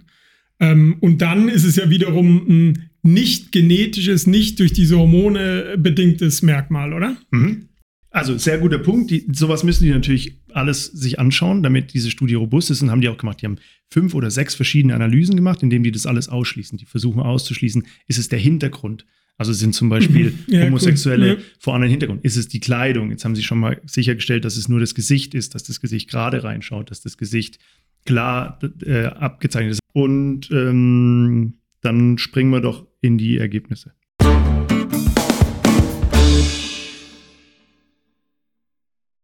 Ähm, 0.60 0.98
und 1.00 1.22
dann 1.22 1.50
ist 1.50 1.64
es 1.64 1.76
ja 1.76 1.90
wiederum 1.90 2.46
ein 2.48 2.90
nicht 3.02 3.52
genetisches, 3.52 4.28
nicht 4.28 4.60
durch 4.60 4.74
diese 4.74 4.98
Hormone 4.98 5.76
bedingtes 5.78 6.42
Merkmal, 6.42 6.94
oder? 6.94 7.18
Mhm. 7.32 7.70
Also 8.10 8.38
sehr 8.38 8.60
guter 8.60 8.78
Punkt. 8.78 9.12
Die, 9.12 9.28
sowas 9.32 9.64
müssen 9.64 9.84
die 9.84 9.90
natürlich 9.90 10.40
alles 10.54 10.86
sich 10.86 11.20
anschauen, 11.20 11.64
damit 11.64 11.94
diese 11.94 12.12
Studie 12.12 12.36
robust 12.36 12.70
ist. 12.70 12.82
Und 12.82 12.92
haben 12.92 13.02
die 13.02 13.10
auch 13.10 13.18
gemacht. 13.18 13.42
Die 13.42 13.46
haben 13.46 13.58
fünf 13.90 14.14
oder 14.14 14.32
sechs 14.32 14.56
verschiedene 14.56 14.96
Analysen 14.96 15.36
gemacht, 15.36 15.64
indem 15.64 15.84
die 15.84 15.92
das 15.92 16.06
alles 16.06 16.30
ausschließen. 16.30 16.78
Die 16.78 16.86
versuchen 16.86 17.22
auszuschließen, 17.22 17.84
ist 18.08 18.20
es 18.20 18.30
der 18.30 18.40
Hintergrund? 18.40 19.06
Also 19.38 19.52
sind 19.52 19.74
zum 19.74 19.90
Beispiel 19.90 20.32
Mhm. 20.32 20.54
Ja, 20.54 20.66
Homosexuelle 20.66 21.34
cool. 21.34 21.38
Ja. 21.40 21.44
vor 21.60 21.74
anderen 21.76 21.90
Hintergrund. 21.92 22.24
Ist 22.24 22.38
es 22.38 22.48
die 22.48 22.60
Kleidung? 22.60 23.10
Jetzt 23.10 23.26
haben 23.26 23.36
sie 23.36 23.44
schon 23.44 23.60
mal 23.60 23.82
sichergestellt, 23.86 24.46
dass 24.46 24.58
es 24.58 24.70
nur 24.70 24.80
das 24.80 24.94
Gesicht 24.96 25.34
ist, 25.34 25.56
dass 25.56 25.64
das 25.64 25.80
Gesicht 25.80 26.10
gerade 26.10 26.44
reinschaut, 26.44 26.92
dass 26.92 27.02
das 27.02 27.18
Gesicht 27.18 27.58
klar 28.06 28.60
äh, 28.86 29.06
abgezeichnet 29.06 29.74
ist. 29.74 29.80
Und 29.94 30.52
ähm, 30.52 31.56
dann 31.82 32.18
springen 32.18 32.52
wir 32.52 32.62
doch 32.62 32.86
in 33.02 33.18
die 33.18 33.38
Ergebnisse. 33.38 33.94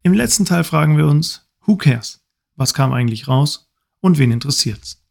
Im 0.04 0.14
letzten 0.14 0.46
Teil 0.46 0.64
fragen 0.64 0.98
wir 0.98 1.08
uns, 1.08 1.48
who 1.66 1.76
cares? 1.76 2.22
Was 2.56 2.74
kam 2.74 2.94
eigentlich 2.94 3.28
raus 3.28 3.70
und 4.02 4.18
wen 4.18 4.32
interessiert's? 4.32 5.04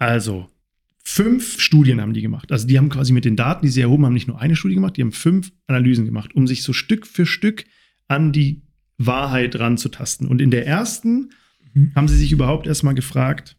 Also, 0.00 0.48
fünf 1.04 1.60
Studien 1.60 2.00
haben 2.00 2.12
die 2.14 2.22
gemacht. 2.22 2.50
Also, 2.50 2.66
die 2.66 2.76
haben 2.78 2.88
quasi 2.88 3.12
mit 3.12 3.24
den 3.24 3.36
Daten, 3.36 3.64
die 3.64 3.70
sie 3.70 3.80
erhoben 3.82 4.04
haben, 4.06 4.14
nicht 4.14 4.26
nur 4.28 4.40
eine 4.40 4.56
Studie 4.56 4.74
gemacht, 4.74 4.96
die 4.96 5.02
haben 5.02 5.12
fünf 5.12 5.52
Analysen 5.68 6.04
gemacht, 6.06 6.34
um 6.34 6.46
sich 6.48 6.62
so 6.64 6.72
Stück 6.72 7.06
für 7.06 7.26
Stück 7.26 7.64
an 8.08 8.32
die 8.32 8.62
Wahrheit 8.98 9.58
ranzutasten. 9.58 10.26
Und 10.26 10.40
in 10.42 10.50
der 10.50 10.66
ersten 10.66 11.30
Mhm. 11.72 11.92
haben 11.94 12.08
sie 12.08 12.16
sich 12.16 12.32
überhaupt 12.32 12.66
erstmal 12.66 12.94
gefragt, 12.94 13.56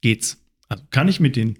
geht's? 0.00 0.42
Also, 0.68 0.82
kann 0.90 1.06
ich 1.06 1.20
mit 1.20 1.36
den 1.36 1.58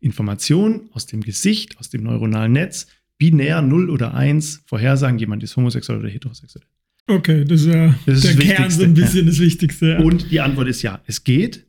Informationen 0.00 0.88
aus 0.92 1.06
dem 1.06 1.20
Gesicht, 1.20 1.78
aus 1.78 1.90
dem 1.90 2.02
neuronalen 2.02 2.52
Netz, 2.52 2.86
binär 3.18 3.62
0 3.62 3.90
oder 3.90 4.14
1 4.14 4.62
vorhersagen, 4.66 5.18
jemand 5.18 5.42
ist 5.42 5.56
homosexuell 5.56 6.00
oder 6.00 6.08
heterosexuell? 6.08 6.64
Okay, 7.06 7.44
das 7.44 7.60
ist 7.62 7.66
ja 7.68 7.94
Das 8.06 8.16
ist 8.18 8.24
der 8.24 8.34
das 8.34 8.44
Kern 8.44 8.70
so 8.70 8.82
ein 8.84 8.94
bisschen 8.94 9.26
das 9.26 9.38
Wichtigste. 9.38 9.90
Ja. 9.92 9.98
Und 10.00 10.30
die 10.30 10.40
Antwort 10.40 10.68
ist 10.68 10.82
ja, 10.82 11.00
es 11.06 11.24
geht. 11.24 11.64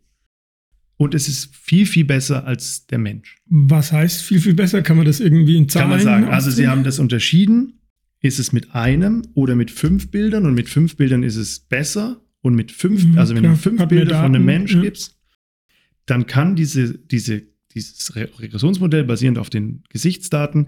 Und 1.02 1.16
es 1.16 1.30
ist 1.30 1.56
viel, 1.56 1.86
viel 1.86 2.04
besser 2.04 2.46
als 2.46 2.86
der 2.88 2.98
Mensch. 2.98 3.38
Was 3.46 3.94
heißt 3.94 4.22
viel, 4.22 4.42
viel 4.42 4.54
besser? 4.54 4.82
Kann 4.82 4.98
man 4.98 5.06
das 5.06 5.22
irgendwie 5.22 5.56
in 5.56 5.70
Zahlen 5.70 5.84
Kann 5.84 5.90
man 5.92 6.02
sagen. 6.02 6.26
Also 6.26 6.52
sie 6.52 6.68
haben 6.68 6.84
das 6.84 7.00
unterschieden. 7.00 7.80
Ist 8.20 8.38
es 8.38 8.52
mit 8.52 8.76
einem 8.76 9.22
oder 9.34 9.56
mit 9.56 9.72
fünf 9.72 10.12
Bildern? 10.12 10.46
Und 10.46 10.56
mit 10.56 10.68
fünf 10.68 10.98
Bildern 10.98 11.24
ist 11.24 11.38
es 11.38 11.62
besser. 11.62 12.20
Und 12.42 12.54
mit 12.56 12.74
fünf, 12.74 13.06
Mhm, 13.06 13.18
also 13.18 13.34
wenn 13.34 13.44
klar. 13.44 13.54
du 13.54 13.60
fünf 13.60 13.88
Bilder 13.88 14.16
von 14.18 14.26
einem 14.26 14.34
Daten, 14.34 14.46
Mensch 14.46 14.74
ja. 14.76 14.82
gibst, 14.82 15.16
dann 16.06 16.28
kann 16.28 16.58
diese, 16.58 16.98
diese, 16.98 17.44
dieses 17.74 18.16
Re- 18.18 18.30
Regressionsmodell 18.38 19.06
basierend 19.06 19.38
auf 19.38 19.50
den 19.50 19.84
Gesichtsdaten 19.90 20.68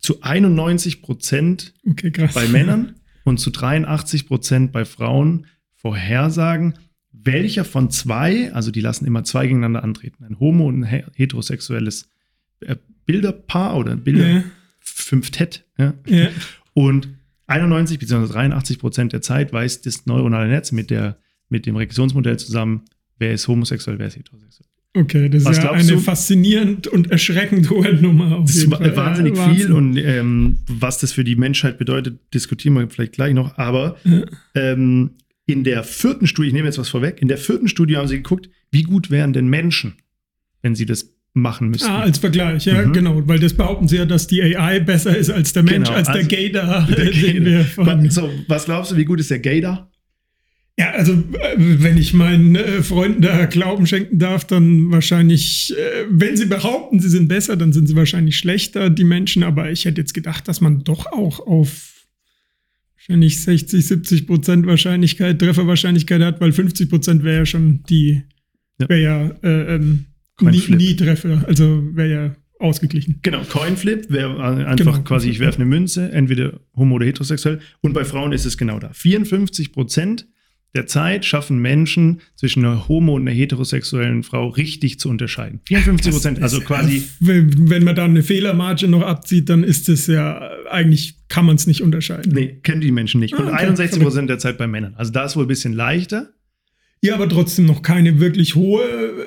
zu 0.00 0.20
91 0.22 1.00
Prozent 1.00 1.72
Okay, 1.88 2.12
bei 2.34 2.46
Männern 2.48 2.96
und 3.24 3.38
zu 3.40 3.50
83 3.50 4.26
Prozent 4.26 4.72
bei 4.72 4.84
Frauen 4.84 5.46
vorhersagen, 5.76 6.74
welcher 7.24 7.64
von 7.64 7.90
zwei, 7.90 8.52
also 8.52 8.70
die 8.70 8.80
lassen 8.80 9.06
immer 9.06 9.24
zwei 9.24 9.46
gegeneinander 9.46 9.82
antreten, 9.84 10.24
ein 10.24 10.38
homo- 10.40 10.66
und 10.68 10.80
ein 10.80 10.84
he- 10.84 11.04
heterosexuelles 11.14 12.08
äh, 12.60 12.76
Bilderpaar 13.06 13.76
oder 13.76 13.96
Bilder, 13.96 14.28
Ja, 14.28 14.44
Fünftett, 14.80 15.64
ja, 15.78 15.94
ja. 16.06 16.28
und 16.74 17.08
91 17.46 17.98
bzw. 17.98 18.32
83 18.32 18.78
Prozent 18.78 19.12
der 19.12 19.22
Zeit 19.22 19.52
weiß 19.52 19.82
das 19.82 20.06
neuronale 20.06 20.48
Netz 20.48 20.72
mit, 20.72 20.90
der, 20.90 21.18
mit 21.48 21.66
dem 21.66 21.76
Regressionsmodell 21.76 22.38
zusammen, 22.38 22.82
wer 23.18 23.32
ist 23.32 23.46
homosexuell, 23.48 23.98
wer 23.98 24.06
ist 24.08 24.16
heterosexuell. 24.16 24.68
Okay, 24.94 25.28
das 25.30 25.44
Was 25.46 25.56
ist 25.58 25.64
ja 25.64 25.70
eine 25.72 25.86
du? 25.86 25.98
faszinierend 26.00 26.86
und 26.86 27.10
erschreckend 27.10 27.70
hohe 27.70 27.94
Nummer. 27.94 28.36
Auf 28.38 28.46
Das 28.46 28.56
ist 28.56 28.62
jeden 28.64 28.72
Fall. 28.76 28.94
wahnsinnig 28.96 29.36
Ja, 29.36 29.44
viel 29.44 29.70
Wahnsinn. 29.70 29.72
und 29.72 29.96
ähm, 29.96 30.58
was 30.68 30.98
das 30.98 31.12
für 31.12 31.24
die 31.24 31.34
Menschheit 31.36 31.78
bedeutet, 31.78 32.18
diskutieren 32.34 32.74
wir 32.74 32.88
vielleicht 32.90 33.12
gleich 33.12 33.32
noch. 33.32 33.56
Aber 33.56 33.96
Ja. 34.04 34.22
ähm, 34.54 35.12
in 35.52 35.64
der 35.64 35.84
vierten 35.84 36.26
Studie, 36.26 36.48
ich 36.48 36.54
nehme 36.54 36.66
jetzt 36.66 36.78
was 36.78 36.88
vorweg, 36.88 37.20
in 37.20 37.28
der 37.28 37.38
vierten 37.38 37.68
Studie 37.68 37.96
haben 37.96 38.08
sie 38.08 38.16
geguckt, 38.16 38.48
wie 38.70 38.82
gut 38.82 39.10
wären 39.10 39.32
denn 39.32 39.46
Menschen, 39.48 39.94
wenn 40.62 40.74
sie 40.74 40.86
das 40.86 41.10
machen 41.34 41.68
müssten. 41.68 41.88
Ah, 41.88 42.00
als 42.00 42.18
Vergleich, 42.18 42.66
ja, 42.66 42.82
Mhm. 42.86 42.92
genau. 42.92 43.26
Weil 43.26 43.38
das 43.38 43.54
behaupten 43.54 43.88
sie 43.88 43.96
ja, 43.96 44.04
dass 44.04 44.26
die 44.26 44.42
AI 44.42 44.80
besser 44.80 45.16
ist 45.16 45.30
als 45.30 45.52
der 45.52 45.62
Mensch, 45.62 45.86
Genau, 45.88 45.96
als 45.98 46.08
der 46.08 46.16
also- 46.16 46.28
Gay 46.28 46.50
da, 46.52 46.82
Der 46.86 47.04
den 47.10 47.44
wir 47.44 47.64
vorhin- 47.64 48.10
so, 48.10 48.30
was 48.48 48.66
glaubst 48.66 48.92
du, 48.92 48.96
wie 48.96 49.04
gut 49.04 49.18
ist 49.20 49.30
der 49.30 49.38
da? 49.38 49.88
Ja, 50.78 50.90
also 50.92 51.12
äh, 51.12 51.54
wenn 51.58 51.98
ich 51.98 52.14
meinen 52.14 52.56
äh, 52.56 52.82
Freunden 52.82 53.20
da 53.20 53.44
Glauben 53.44 53.86
schenken 53.86 54.18
darf, 54.18 54.46
dann 54.46 54.90
wahrscheinlich, 54.90 55.74
äh, 55.76 56.04
wenn 56.10 56.36
sie 56.36 56.46
behaupten, 56.46 56.98
sie 56.98 57.10
sind 57.10 57.28
besser, 57.28 57.56
dann 57.56 57.72
sind 57.74 57.88
sie 57.88 57.94
wahrscheinlich 57.96 58.38
schlechter, 58.38 58.88
die 58.88 59.04
Menschen. 59.04 59.42
Aber 59.42 59.70
ich 59.70 59.84
hätte 59.84 60.00
jetzt 60.00 60.14
gedacht, 60.14 60.48
dass 60.48 60.62
man 60.62 60.82
doch 60.84 61.06
auch 61.12 61.40
auf 61.46 61.91
wahrscheinlich 63.08 63.40
60, 63.42 63.86
70 63.86 64.26
Prozent 64.26 64.66
Wahrscheinlichkeit, 64.66 65.38
Trefferwahrscheinlichkeit 65.38 66.22
hat, 66.22 66.40
weil 66.40 66.52
50 66.52 66.88
Prozent 66.88 67.24
wäre 67.24 67.38
ja 67.38 67.46
schon 67.46 67.82
die, 67.88 68.22
Ja. 68.80 68.88
wäre 68.88 69.02
ja 69.02 69.30
äh, 69.42 69.74
ähm, 69.76 70.06
nie, 70.40 70.62
nie 70.74 70.96
Treffer, 70.96 71.44
also 71.46 71.82
wäre 71.94 72.10
ja 72.10 72.36
ausgeglichen. 72.58 73.18
Genau, 73.22 73.42
Coinflip 73.44 74.08
wäre 74.10 74.40
einfach 74.66 74.76
Genau. 74.76 75.02
quasi, 75.02 75.30
ich 75.30 75.40
werfe 75.40 75.56
eine 75.56 75.66
Münze, 75.66 76.12
entweder 76.12 76.60
homo 76.76 76.94
oder 76.94 77.06
heterosexuell. 77.06 77.58
Und 77.80 77.92
bei 77.92 78.04
Frauen 78.04 78.32
ist 78.32 78.44
es 78.46 78.56
genau 78.56 78.78
da. 78.78 78.92
54 78.92 79.72
Prozent 79.72 80.28
der 80.74 80.86
Zeit 80.86 81.24
schaffen 81.26 81.58
Menschen 81.58 82.20
zwischen 82.34 82.64
einer 82.64 82.88
homo- 82.88 83.14
und 83.16 83.22
einer 83.28 83.36
heterosexuellen 83.36 84.22
Frau 84.22 84.48
richtig 84.48 84.98
zu 84.98 85.08
unterscheiden. 85.10 85.60
54 85.66 86.12
Prozent, 86.12 86.42
also 86.42 86.60
quasi 86.60 87.02
Wenn, 87.20 87.84
man 87.84 87.94
da 87.94 88.04
eine 88.06 88.22
Fehlermarge 88.22 88.88
noch 88.88 89.02
abzieht, 89.02 89.48
dann 89.50 89.64
ist 89.64 89.88
es 89.88 90.06
ja, 90.06 90.50
eigentlich 90.70 91.16
kann 91.28 91.44
man 91.44 91.56
es 91.56 91.66
nicht 91.66 91.82
unterscheiden. 91.82 92.32
Nee, 92.32 92.58
kennen 92.62 92.80
die 92.80 92.90
Menschen 92.92 93.20
nicht. 93.20 93.34
Und 93.34 93.48
Ah, 93.48 93.54
okay. 93.54 93.66
61 93.66 94.02
Prozent 94.02 94.30
der 94.30 94.38
Zeit 94.38 94.56
bei 94.56 94.66
Männern. 94.66 94.94
Also 94.96 95.12
da 95.12 95.24
ist 95.24 95.36
wohl 95.36 95.44
ein 95.44 95.48
bisschen 95.48 95.74
leichter. 95.74 96.30
Ja, 97.02 97.16
aber 97.16 97.28
trotzdem 97.28 97.66
noch 97.66 97.82
keine 97.82 98.20
wirklich 98.20 98.54
hohe 98.54 98.82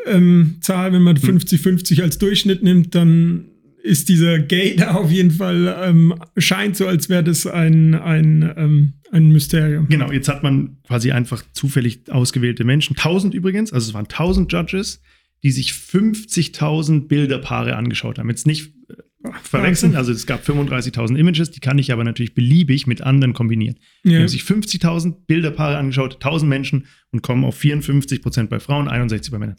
ähm, 0.05 0.57
Zahl. 0.61 0.93
Wenn 0.93 0.99
Hm. 0.99 1.03
man 1.03 1.17
50-50 1.17 2.01
als 2.01 2.17
Durchschnitt 2.17 2.63
nimmt, 2.63 2.95
dann 2.95 3.45
ist 3.85 4.09
dieser 4.09 4.39
Gay 4.39 4.75
da 4.75 4.95
auf 4.95 5.11
jeden 5.11 5.31
Fall, 5.31 5.75
ähm, 5.83 6.13
scheint 6.37 6.75
so, 6.75 6.87
als 6.87 7.07
wäre 7.09 7.23
das 7.23 7.45
ein, 7.47 7.93
ein, 7.95 8.53
ähm, 8.57 8.93
ein 9.11 9.29
Mysterium. 9.31 9.87
Genau, 9.87 10.11
jetzt 10.11 10.27
hat 10.27 10.43
man 10.43 10.77
quasi 10.87 11.11
einfach 11.11 11.43
zufällig 11.53 12.09
ausgewählte 12.11 12.63
Menschen. 12.63 12.95
1000 12.97 13.33
übrigens, 13.33 13.71
also 13.71 13.87
es 13.89 13.93
waren 13.93 14.05
1000 14.07 14.51
Judges, 14.51 15.01
die 15.43 15.51
sich 15.51 15.71
50.000 15.71 17.07
Bilderpaare 17.07 17.75
angeschaut 17.75 18.17
haben. 18.19 18.29
Jetzt 18.29 18.47
nicht 18.47 18.73
äh, 18.89 19.29
verwechseln, 19.43 19.95
also 19.95 20.11
es 20.11 20.25
gab 20.25 20.43
35.000 20.47 21.15
Images, 21.17 21.51
die 21.51 21.59
kann 21.59 21.77
ich 21.77 21.91
aber 21.91 22.03
natürlich 22.03 22.33
beliebig 22.33 22.87
mit 22.87 23.01
anderen 23.01 23.33
kombinieren. 23.33 23.75
Die 24.03 24.11
Ja. 24.11 24.19
haben 24.19 24.27
sich 24.27 24.41
50.000 24.43 25.25
Bilderpaare 25.27 25.77
angeschaut, 25.77 26.15
1000 26.15 26.49
Menschen 26.49 26.87
und 27.11 27.21
kommen 27.21 27.43
auf 27.43 27.55
54 27.55 28.21
Prozent 28.21 28.49
bei 28.49 28.59
Frauen, 28.59 28.87
61 28.87 29.31
bei 29.31 29.39
Männern. 29.39 29.57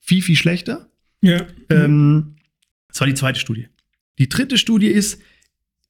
Viel, 0.00 0.22
viel 0.22 0.36
schlechter. 0.36 0.88
Ja. 1.20 1.46
Ähm, 1.70 2.36
das 2.88 3.00
war 3.00 3.06
die 3.06 3.14
zweite 3.14 3.38
Studie. 3.40 3.68
Die 4.18 4.28
dritte 4.28 4.58
Studie 4.58 4.88
ist, 4.88 5.20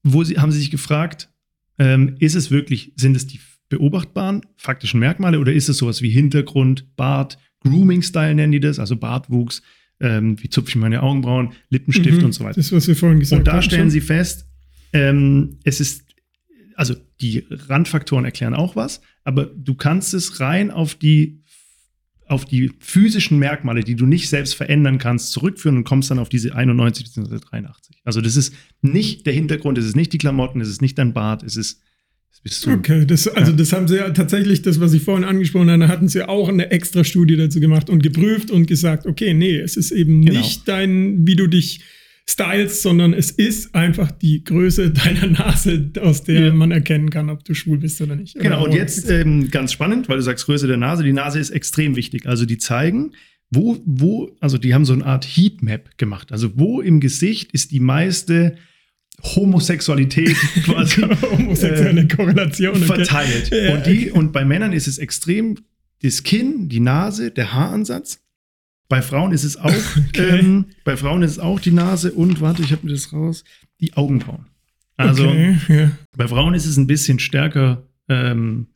wo 0.02 0.24
sie, 0.24 0.38
haben 0.38 0.52
sie 0.52 0.58
sich 0.58 0.70
gefragt, 0.70 1.30
ähm, 1.78 2.16
ist 2.18 2.34
es 2.34 2.50
wirklich, 2.50 2.92
sind 2.96 3.16
es 3.16 3.26
die 3.26 3.40
beobachtbaren 3.68 4.42
faktischen 4.56 5.00
Merkmale 5.00 5.38
oder 5.38 5.52
ist 5.52 5.68
es 5.68 5.78
sowas 5.78 6.02
wie 6.02 6.10
Hintergrund, 6.10 6.96
Bart, 6.96 7.38
Grooming-Style 7.60 8.34
nennen 8.34 8.52
die 8.52 8.60
das, 8.60 8.78
also 8.78 8.96
Bartwuchs, 8.96 9.62
ähm, 10.00 10.40
wie 10.42 10.48
zupfe 10.48 10.70
ich 10.70 10.76
meine 10.76 11.02
Augenbrauen, 11.02 11.52
Lippenstift 11.70 12.18
Mhm. 12.18 12.24
und 12.26 12.32
so 12.32 12.44
weiter. 12.44 12.54
Das, 12.54 12.72
was 12.72 12.86
wir 12.88 12.96
vorhin 12.96 13.20
gesagt 13.20 13.40
Und 13.40 13.46
da 13.46 13.54
haben. 13.54 13.62
stellen 13.62 13.82
schon. 13.82 13.90
sie 13.90 14.00
fest, 14.00 14.46
ähm, 14.92 15.58
es 15.64 15.80
ist, 15.80 16.04
also 16.76 16.94
die 17.20 17.44
Randfaktoren 17.50 18.24
erklären 18.24 18.54
auch 18.54 18.76
was, 18.76 19.00
aber 19.24 19.46
du 19.46 19.74
kannst 19.74 20.14
es 20.14 20.40
rein 20.40 20.70
auf 20.70 20.94
die, 20.94 21.42
auf 22.30 22.44
die 22.44 22.70
physischen 22.80 23.38
Merkmale, 23.38 23.82
die 23.82 23.94
du 23.94 24.06
nicht 24.06 24.28
selbst 24.28 24.54
verändern 24.54 24.98
kannst, 24.98 25.32
zurückführen 25.32 25.76
und 25.78 25.84
kommst 25.84 26.10
dann 26.10 26.18
auf 26.18 26.28
diese 26.28 26.54
91 26.54 27.04
bzw. 27.04 27.38
83. 27.38 27.96
Also 28.04 28.20
das 28.20 28.36
ist 28.36 28.54
nicht 28.82 29.26
der 29.26 29.32
Hintergrund, 29.32 29.78
es 29.78 29.86
ist 29.86 29.96
nicht 29.96 30.12
die 30.12 30.18
Klamotten, 30.18 30.60
es 30.60 30.68
ist 30.68 30.82
nicht 30.82 30.98
dein 30.98 31.12
Bart, 31.14 31.42
es 31.42 31.56
ist, 31.56 31.82
es 32.32 32.40
bist 32.40 32.66
du. 32.66 32.70
Okay, 32.72 33.04
das, 33.06 33.26
also 33.28 33.50
Ja. 33.52 33.56
das 33.56 33.72
haben 33.72 33.88
sie 33.88 33.96
ja 33.96 34.10
tatsächlich, 34.10 34.62
das, 34.62 34.80
was 34.80 34.92
ich 34.92 35.02
vorhin 35.02 35.24
angesprochen 35.24 35.70
habe, 35.70 35.88
hatten 35.88 36.08
sie 36.08 36.22
auch 36.28 36.48
eine 36.48 36.70
extra 36.70 37.04
Studie 37.04 37.36
dazu 37.36 37.60
gemacht 37.60 37.90
und 37.90 38.02
geprüft 38.02 38.50
und 38.50 38.66
gesagt, 38.66 39.06
okay, 39.06 39.34
nee, 39.34 39.56
es 39.58 39.76
ist 39.76 39.90
eben 39.90 40.24
Genau. 40.24 40.38
nicht 40.40 40.68
dein, 40.68 41.26
wie 41.26 41.36
du 41.36 41.46
dich 41.46 41.80
stylst, 42.28 42.82
sondern 42.82 43.14
es 43.14 43.30
ist 43.30 43.74
einfach 43.74 44.10
die 44.10 44.44
Größe 44.44 44.90
deiner 45.04 45.26
Nase, 45.26 45.90
aus 46.00 46.24
der 46.24 46.46
Ja. 46.46 46.52
man 46.52 46.70
erkennen 46.70 47.10
kann, 47.10 47.30
ob 47.30 47.44
du 47.44 47.54
schwul 47.54 47.78
bist 47.78 48.00
oder 48.00 48.16
nicht. 48.16 48.38
Genau, 48.38 48.64
und 48.64 48.70
Oder 48.70 48.78
jetzt 48.78 49.10
ähm, 49.10 49.50
ganz 49.50 49.72
spannend, 49.72 50.08
weil 50.08 50.18
du 50.18 50.22
sagst 50.22 50.44
Größe 50.46 50.66
der 50.66 50.76
Nase. 50.76 51.02
Die 51.02 51.12
Nase 51.12 51.38
ist 51.38 51.50
extrem 51.50 51.96
wichtig. 51.96 52.26
Also 52.26 52.44
die 52.44 52.58
zeigen, 52.58 53.12
wo, 53.50 53.78
wo, 53.86 54.36
also 54.40 54.58
die 54.58 54.74
haben 54.74 54.84
so 54.84 54.92
eine 54.92 55.06
Art 55.06 55.24
Heatmap 55.24 55.96
gemacht. 55.96 56.30
Also 56.32 56.50
wo 56.58 56.80
im 56.82 57.00
Gesicht 57.00 57.52
ist 57.52 57.70
die 57.70 57.80
meiste 57.80 58.56
Homosexualität 59.22 60.36
quasi 60.64 61.00
homosexuelle 61.02 62.02
äh, 62.02 62.08
Korrelation. 62.08 62.76
okay. 62.76 62.84
verteilt. 62.84 63.50
Ja, 63.50 63.74
und, 63.74 63.86
die, 63.86 64.10
und 64.10 64.32
bei 64.32 64.44
Männern 64.44 64.72
ist 64.72 64.86
es 64.86 64.98
extrem 64.98 65.56
das 66.02 66.22
Kinn, 66.22 66.68
die 66.68 66.80
Nase, 66.80 67.30
der 67.30 67.54
Haaransatz 67.54 68.20
Bei 68.88 69.02
Frauen 69.02 69.32
ist 69.32 69.44
es 69.44 69.56
auch, 69.56 69.72
Okay. 70.08 70.38
ähm, 70.40 70.66
bei 70.84 70.96
Frauen 70.96 71.22
ist 71.22 71.32
es 71.32 71.38
auch 71.38 71.60
die 71.60 71.70
Nase 71.72 72.12
und, 72.12 72.40
warte, 72.40 72.62
ich 72.62 72.72
habe 72.72 72.86
mir 72.86 72.92
das 72.92 73.12
raus, 73.12 73.44
die 73.80 73.94
Augenbrauen. 73.96 74.46
Also 74.96 75.28
okay, 75.28 75.56
ja. 75.68 75.90
bei 76.16 76.26
Frauen 76.26 76.54
ist 76.54 76.66
es 76.66 76.76
ein 76.76 76.88
bisschen 76.88 77.20
stärker 77.20 77.84
ähm, 78.08 78.66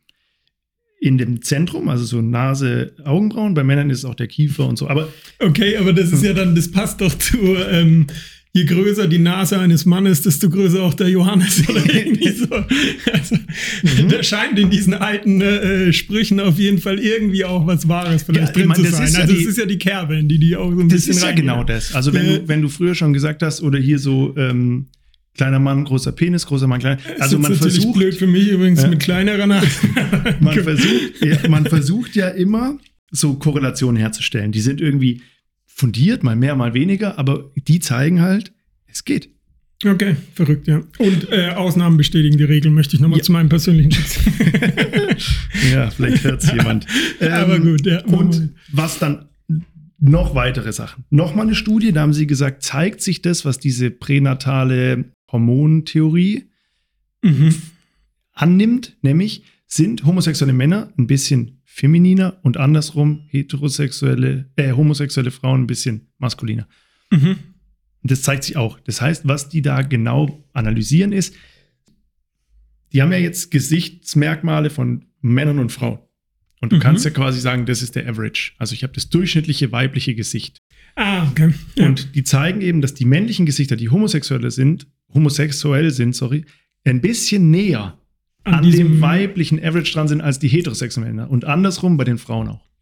in 1.01 1.19
dem 1.19 1.43
Zentrum, 1.43 1.89
also 1.89 2.05
so 2.05 2.23
Nase, 2.23 2.95
Augenbrauen. 3.05 3.55
Bei 3.55 3.65
Männern 3.65 3.91
ist 3.91 3.99
es 3.99 4.05
auch 4.05 4.15
der 4.15 4.29
Kiefer 4.29 4.69
und 4.69 4.79
so. 4.79 4.89
Aber 4.89 5.09
okay, 5.41 5.77
aber 5.77 5.93
das 5.93 6.13
ist 6.13 6.23
ja 6.23 6.33
dann, 6.33 6.55
das 6.55 6.71
passt 6.71 7.01
doch 7.01 7.13
zu, 7.19 7.57
ähm, 7.57 8.07
je 8.55 8.65
größer 8.67 9.07
die 9.09 9.19
Nase 9.19 9.59
eines 9.59 9.87
Mannes, 9.87 10.21
desto 10.23 10.51
größer 10.51 10.83
auch 10.83 10.93
der 10.95 11.09
Johannes 11.09 11.67
oder 11.69 11.83
irgendwie 11.95 12.29
so. 12.31 12.47
Also, 13.13 13.37
Mhm. 13.83 14.09
da 14.09 14.23
scheint 14.23 14.59
in 14.59 14.69
diesen 14.71 14.95
alten 14.95 15.41
äh, 15.41 15.93
Sprüchen 15.93 16.39
auf 16.39 16.59
jeden 16.59 16.79
Fall 16.79 16.99
irgendwie 16.99 17.45
auch 17.45 17.67
was 17.67 17.89
Wahres 17.89 18.23
vielleicht 18.25 18.49
Ja, 18.49 18.53
drin 18.53 18.69
meine, 18.69 18.83
zu 18.85 18.91
das 18.91 18.99
sein. 18.99 19.13
ja 19.13 19.21
also 19.21 19.35
die- 19.35 19.43
es 19.43 19.49
ist 19.49 19.59
ja 19.59 19.67
die 19.67 19.79
Kerbe, 19.79 20.17
in 20.19 20.29
die 20.29 20.39
die 20.39 20.55
auch 20.57 20.71
so 20.71 20.81
ein 20.81 20.89
das 20.89 20.97
bisschen 20.99 21.13
ist 21.15 21.21
ja 21.23 21.29
reingehen. 21.29 21.47
genau 21.49 21.65
das. 21.65 21.95
Also 21.95 22.13
wenn, 22.13 22.27
Äh, 22.27 22.39
du, 22.41 22.49
wenn 22.49 22.63
du 22.63 22.69
früher 22.69 22.95
schon 22.95 23.13
gesagt 23.15 23.43
hast, 23.43 23.63
oder 23.63 23.79
hier 23.79 23.99
so 23.99 24.35
ähm, 24.37 24.87
kleiner 25.35 25.59
Mann, 25.59 25.85
großer 25.85 26.13
Penis, 26.13 26.45
großer 26.47 26.67
Mann, 26.67 26.81
kleiner. 26.81 26.97
Das 26.97 27.23
Also 27.23 27.37
ist 27.37 27.43
man 27.43 27.53
natürlich 27.53 27.75
versucht, 27.77 27.99
blöd 27.99 28.15
für 28.15 28.27
mich 28.27 28.49
übrigens 28.49 28.83
Ja. 28.83 28.89
mit 28.89 29.01
kleinerer 29.01 29.47
Nase. 29.47 29.67
man 30.41 30.55
versucht, 30.63 31.25
ja, 31.25 31.39
man 31.49 31.65
versucht 31.67 32.15
ja 32.17 32.29
immer 32.29 32.79
so 33.11 33.35
Korrelationen 33.35 33.97
herzustellen. 33.97 34.53
Die 34.53 34.61
sind 34.61 34.81
irgendwie 34.81 35.23
fundiert, 35.75 36.23
mal 36.23 36.37
mehr, 36.37 36.55
mal 36.57 36.75
weniger, 36.75 37.19
aber 37.19 37.51
die 37.57 37.81
zeigen 37.81 38.21
halt, 38.21 38.53
es 38.87 39.05
geht. 39.05 39.31
Okay, 39.85 40.15
verrückt, 40.35 40.69
ja. 40.69 40.83
Und 40.99 41.29
äh, 41.33 41.49
Ausnahmen 41.51 41.97
bestätigen 41.97 42.39
die 42.39 42.45
Regel, 42.45 42.71
möchte 42.71 42.95
ich 42.95 43.01
nochmal 43.03 43.19
Ja. 43.19 43.25
zu 43.25 43.33
meinem 43.33 43.49
persönlichen 43.49 43.91
Schutz. 43.93 44.19
Ja, 45.73 45.91
vielleicht 45.91 46.25
hört 46.25 46.43
es 46.43 46.51
jemand. 46.53 46.87
Aber 47.21 47.59
gut, 47.61 47.87
ja. 47.87 48.05
Und 48.07 48.51
was 48.73 48.99
dann 48.99 49.27
noch 49.99 50.35
weitere 50.35 50.73
Sachen. 50.73 51.05
Nochmal 51.11 51.47
eine 51.47 51.55
Studie, 51.55 51.93
da 51.93 52.01
haben 52.03 52.13
sie 52.13 52.27
gesagt, 52.27 52.63
zeigt 52.63 53.01
sich 53.01 53.23
das, 53.23 53.45
was 53.45 53.59
diese 53.59 53.91
pränatale 53.91 55.05
Hormontheorie 55.31 56.47
Mhm. 57.25 57.55
annimmt, 58.33 58.97
nämlich 59.03 59.45
sind 59.69 60.05
homosexuelle 60.05 60.53
Männer 60.53 60.93
ein 60.99 61.07
bisschen 61.07 61.62
femininer 61.75 62.39
und 62.43 62.59
andersrum 62.59 63.25
heterosexuelle, 63.29 64.51
äh, 64.57 64.73
homosexuelle 64.73 65.31
Frauen 65.31 65.63
ein 65.63 65.67
bisschen 65.67 66.13
maskuliner. 66.19 66.69
Mhm. 67.11 67.39
Und 68.03 68.11
das 68.11 68.21
zeigt 68.21 68.45
sich 68.45 68.57
auch. 68.59 68.79
Das 68.81 69.01
heißt, 69.01 69.27
was 69.27 69.49
die 69.49 69.63
da 69.63 69.81
genau 69.81 70.45
analysieren 70.53 71.13
ist, 71.13 71.35
die 72.93 73.01
haben 73.01 73.11
ja 73.11 73.19
jetzt 73.19 73.51
Gesichtsmerkmale 73.51 74.69
von 74.69 75.07
Männern 75.23 75.59
und 75.59 75.73
Frauen. 75.73 75.99
Und 76.61 76.73
du 76.73 76.77
Mhm. 76.77 76.81
kannst 76.81 77.07
ja 77.07 77.11
quasi 77.11 77.41
sagen, 77.41 77.65
das 77.65 77.81
ist 77.81 77.97
der 77.97 78.07
Average. 78.07 78.53
Also 78.59 78.75
ich 78.75 78.83
habe 78.83 78.93
das 78.93 79.09
durchschnittliche 79.09 79.73
weibliche 79.73 80.15
Gesicht. 80.15 80.61
Ah, 80.95 81.27
okay. 81.31 81.55
Ja. 81.77 81.87
Und 81.87 82.15
die 82.15 82.23
zeigen 82.23 82.61
eben, 82.61 82.83
dass 82.83 82.93
die 82.93 83.07
männlichen 83.07 83.47
Gesichter, 83.47 83.77
die 83.77 83.89
homosexuelle 83.89 84.51
sind, 84.51 84.87
homosexuell 85.15 85.91
sind, 85.91 86.15
sorry, 86.15 86.45
ein 86.85 87.01
bisschen 87.01 87.51
näher 87.51 87.99
an, 88.45 88.71
dem 88.71 89.01
weiblichen 89.01 89.63
Average 89.63 89.93
dran 89.93 90.09
sind 90.09 90.21
als 90.21 90.39
die 90.39 90.49
heterosexuellen 90.49 91.17
Männer. 91.17 91.31
Und 91.31 91.45
andersrum 91.45 91.97
bei 91.97 92.05
den 92.05 92.19
Frauen 92.19 92.49
auch. 92.49 92.73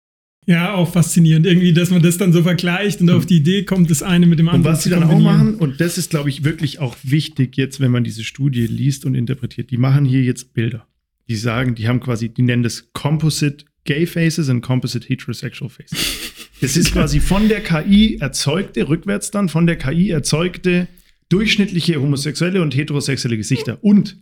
Ja, 0.47 0.75
auch 0.75 0.91
faszinierend. 0.91 1.47
Irgendwie, 1.47 1.73
dass 1.73 1.91
man 1.91 2.03
das 2.03 2.17
dann 2.17 2.33
so 2.33 2.43
vergleicht 2.43 3.01
und 3.01 3.11
auf 3.11 3.27
die 3.27 3.37
Idee 3.37 3.65
kommt, 3.65 3.91
das 3.91 4.03
eine 4.03 4.27
mit 4.27 4.39
dem 4.39 4.49
Und 4.49 4.55
anderen 4.55 4.75
was 4.75 4.83
sie 4.83 4.91
dann 4.91 5.05
auch 5.05 5.21
machen, 5.21 5.57
und 5.57 5.81
das 5.81 5.99
ist, 5.99 6.11
glaube 6.11 6.31
ich, 6.31 6.45
wirklich 6.45 6.79
auch 6.79 6.97
wichtig 7.03 7.57
jetzt, 7.57 7.79
wenn 7.79 7.91
man 7.91 8.05
diese 8.05 8.25
Studie 8.25 8.67
liest 8.67 9.05
und 9.05 9.15
interpretiert, 9.15 9.71
die 9.71 9.77
machen 9.77 10.05
hier 10.05 10.23
jetzt 10.23 10.55
Bilder. 10.55 10.87
Die 11.29 11.37
sagen, 11.37 11.75
die 11.75 11.87
haben 11.87 12.01
quasi, 12.01 12.31
die 12.31 12.43
nennen 12.43 12.63
das 12.63 12.91
Composite 12.93 13.67
Gay 13.85 14.07
Faces 14.07 14.49
und 14.49 14.63
Composite 14.63 15.07
Heterosexual 15.07 15.71
Faces. 15.71 15.99
Es 16.61 16.77
ist 16.77 16.93
quasi 16.93 17.21
von 17.21 17.49
der 17.49 17.61
KI 17.61 18.17
erzeugte, 18.19 18.89
rückwärts 18.89 19.31
dann, 19.31 19.49
von 19.49 19.67
der 19.67 19.77
KI 19.77 20.11
erzeugte 20.11 20.89
durchschnittliche 21.29 22.01
homosexuelle 22.01 22.61
und 22.61 22.75
heterosexuelle 22.75 23.37
Gesichter. 23.37 23.79
Und 23.83 24.17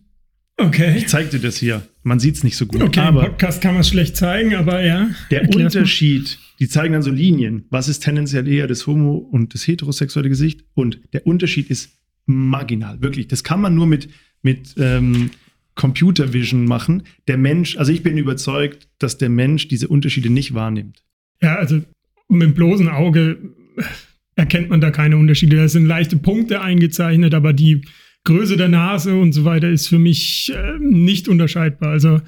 Okay. 0.59 0.97
ich 0.97 1.07
zeig 1.07 1.31
dir 1.31 1.38
das 1.38 1.57
hier. 1.57 1.83
Man 2.03 2.18
sieht 2.18 2.37
es 2.37 2.44
nicht 2.44 2.57
so 2.57 2.66
gut, 2.66 2.83
Okay, 2.83 3.01
im 3.01 3.07
aber 3.07 3.23
Podcast 3.27 3.62
kann 3.62 3.75
man 3.75 3.83
es 3.83 3.88
schlecht 3.88 4.16
zeigen, 4.16 4.55
aber 4.57 4.85
ja. 4.85 5.09
der 5.31 5.44
mal. 5.44 5.64
Unterschied, 5.64 6.38
die 6.59 6.68
zeigen 6.68 6.92
dann 6.92 7.03
so 7.03 7.12
Linien. 7.12 7.64
Was 7.71 7.88
ist 7.88 8.01
tendenziell 8.01 8.49
eher 8.49 8.66
das 8.66 8.87
homo- 8.87 9.18
und 9.18 9.55
das 9.55 9.66
heterosexuelle 9.66 10.29
Gesicht? 10.29 10.64
Und 10.75 11.01
der 11.12 11.27
Unterschied 11.27 11.71
ist 11.71 11.90
marginal, 12.27 13.01
wirklich. 13.01 13.29
Das 13.29 13.44
kann 13.44 13.61
man 13.61 13.75
nur 13.75 13.87
mit, 13.87 14.09
mit 14.42 14.75
ähm, 14.79 15.31
Computer 15.77 16.33
Vision 16.33 16.64
machen. 16.64 17.05
Der 17.29 17.38
Mensch, 17.38 17.77
also 17.77 17.92
ich 17.92 18.03
bin 18.03 18.18
überzeugt, 18.18 18.88
dass 18.99 19.16
der 19.16 19.29
Mensch 19.29 19.68
diese 19.68 19.87
Unterschiede 19.87 20.29
nicht 20.29 20.55
wahrnimmt. 20.55 21.05
Ja, 21.40 21.55
also 21.55 21.81
mit 22.29 22.42
dem 22.42 22.55
bloßen 22.55 22.88
Auge 22.88 23.38
erkennt 24.35 24.71
man 24.71 24.81
da 24.81 24.90
keine 24.90 25.16
Unterschiede. 25.16 25.57
Da 25.57 25.68
sind 25.68 25.87
leichte 25.87 26.16
Punkte 26.16 26.61
eingezeichnet, 26.61 27.33
aber 27.33 27.53
die 27.53 27.83
Größe 28.29 28.59
der 28.59 28.69
Nase 28.69 29.17
und 29.17 29.33
so 29.33 29.47
weiter 29.47 29.71
ist 29.71 29.88
für 29.88 29.99
mich 29.99 30.53
äh, 30.55 30.79
nicht 30.81 31.29
unterscheidbar. 31.29 31.93
Also 31.93 32.21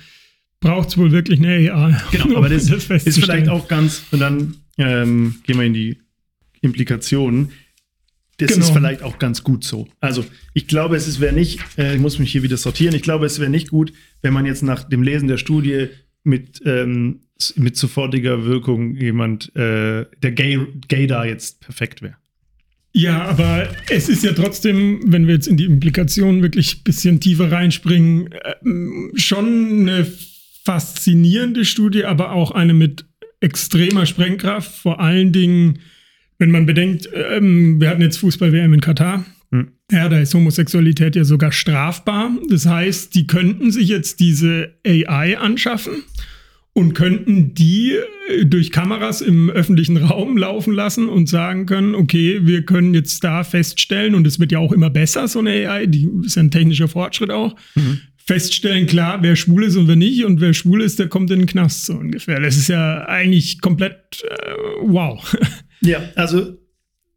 braucht 0.58 0.88
es 0.88 0.98
wohl 0.98 1.12
wirklich 1.12 1.40
eine 1.40 1.72
AI. 1.74 2.00
Genau, 2.10 2.38
aber 2.38 2.48
das, 2.48 2.70
um 2.70 2.96
ist 2.96 3.20
vielleicht 3.20 3.50
auch 3.50 3.68
ganz, 3.68 4.04
und 4.10 4.20
dann 4.20 4.56
ähm, 4.78 5.36
gehen 5.46 5.58
wir 5.58 5.66
in 5.66 5.74
die 5.74 5.98
Implikationen. 6.62 7.50
Das 8.38 8.52
Genau. 8.52 8.64
ist 8.64 8.72
vielleicht 8.72 9.02
auch 9.02 9.18
ganz 9.18 9.44
gut 9.44 9.62
so. 9.62 9.88
Also, 10.00 10.24
ich 10.54 10.66
glaube, 10.66 10.96
es 10.96 11.20
wäre 11.20 11.34
nicht, 11.34 11.60
äh, 11.76 11.94
ich 11.96 12.00
muss 12.00 12.18
mich 12.18 12.32
hier 12.32 12.42
wieder 12.42 12.56
sortieren, 12.56 12.94
ich 12.94 13.02
glaube, 13.02 13.26
es 13.26 13.38
wäre 13.38 13.50
nicht 13.50 13.68
gut, 13.68 13.92
wenn 14.22 14.32
man 14.32 14.46
jetzt 14.46 14.62
nach 14.62 14.84
dem 14.84 15.02
Lesen 15.02 15.28
der 15.28 15.36
Studie 15.36 15.88
mit, 16.24 16.62
ähm, 16.64 17.20
mit 17.56 17.76
sofortiger 17.76 18.46
Wirkung 18.46 18.96
jemand, 18.96 19.54
äh, 19.54 20.06
der 20.22 20.32
Gay, 20.32 20.66
Gay 20.88 21.06
da 21.06 21.26
jetzt 21.26 21.60
perfekt 21.60 22.00
wäre. 22.00 22.16
Ja, 22.92 23.22
aber 23.22 23.68
es 23.88 24.08
ist 24.08 24.24
ja 24.24 24.32
trotzdem, 24.32 25.00
wenn 25.04 25.26
wir 25.26 25.34
jetzt 25.34 25.46
in 25.46 25.56
die 25.56 25.64
Implikationen 25.64 26.42
wirklich 26.42 26.78
ein 26.78 26.82
bisschen 26.82 27.20
tiefer 27.20 27.52
reinspringen, 27.52 28.30
ähm, 28.64 29.12
schon 29.14 29.82
eine 29.82 30.06
faszinierende 30.64 31.64
Studie, 31.64 32.04
aber 32.04 32.32
auch 32.32 32.50
eine 32.50 32.74
mit 32.74 33.04
extremer 33.40 34.06
Sprengkraft. 34.06 34.74
Vor 34.74 35.00
allen 35.00 35.32
Dingen, 35.32 35.78
wenn 36.38 36.50
man 36.50 36.66
bedenkt, 36.66 37.08
ähm, 37.14 37.80
wir 37.80 37.88
hatten 37.90 38.02
jetzt 38.02 38.18
Fußball-WM 38.18 38.74
in 38.74 38.80
Katar. 38.80 39.24
Hm. 39.52 39.68
Ja, 39.90 40.08
da 40.08 40.18
ist 40.18 40.34
Homosexualität 40.34 41.14
ja 41.14 41.24
sogar 41.24 41.52
strafbar. 41.52 42.30
Das 42.48 42.66
heißt, 42.66 43.14
die 43.14 43.26
könnten 43.26 43.70
sich 43.70 43.88
jetzt 43.88 44.20
diese 44.20 44.74
AI 44.84 45.38
anschaffen 45.38 46.04
und 46.72 46.94
könnten 46.94 47.54
die 47.54 47.98
äh, 48.28 48.46
durch 48.46 48.70
Kameras 48.70 49.20
im 49.20 49.50
öffentlichen 49.50 49.96
Raum 49.96 50.36
laufen 50.36 50.72
lassen 50.72 51.08
und 51.08 51.28
sagen 51.28 51.66
können, 51.66 51.94
okay, 51.94 52.40
wir 52.44 52.64
können 52.64 52.94
jetzt 52.94 53.24
da 53.24 53.44
feststellen, 53.44 54.14
und 54.14 54.26
es 54.26 54.38
wird 54.38 54.52
ja 54.52 54.58
auch 54.58 54.72
immer 54.72 54.90
besser, 54.90 55.28
so 55.28 55.40
eine 55.40 55.50
AI, 55.50 55.86
die 55.86 56.08
ist 56.24 56.36
ja 56.36 56.42
ein 56.42 56.50
technischer 56.50 56.88
Fortschritt 56.88 57.30
auch, 57.30 57.56
feststellen, 58.16 58.86
klar, 58.86 59.22
wer 59.22 59.34
schwul 59.34 59.64
ist 59.64 59.76
und 59.76 59.88
wer 59.88 59.96
nicht, 59.96 60.24
und 60.24 60.40
wer 60.40 60.54
schwul 60.54 60.82
ist, 60.82 60.98
der 60.98 61.08
kommt 61.08 61.30
in 61.30 61.40
den 61.40 61.48
Knast 61.48 61.86
so 61.86 61.94
ungefähr. 61.94 62.40
Das 62.40 62.56
ist 62.56 62.68
ja 62.68 63.04
eigentlich 63.06 63.60
komplett 63.60 64.24
äh, 64.24 64.52
wow. 64.82 65.36
Ja, 65.82 66.02
also 66.14 66.58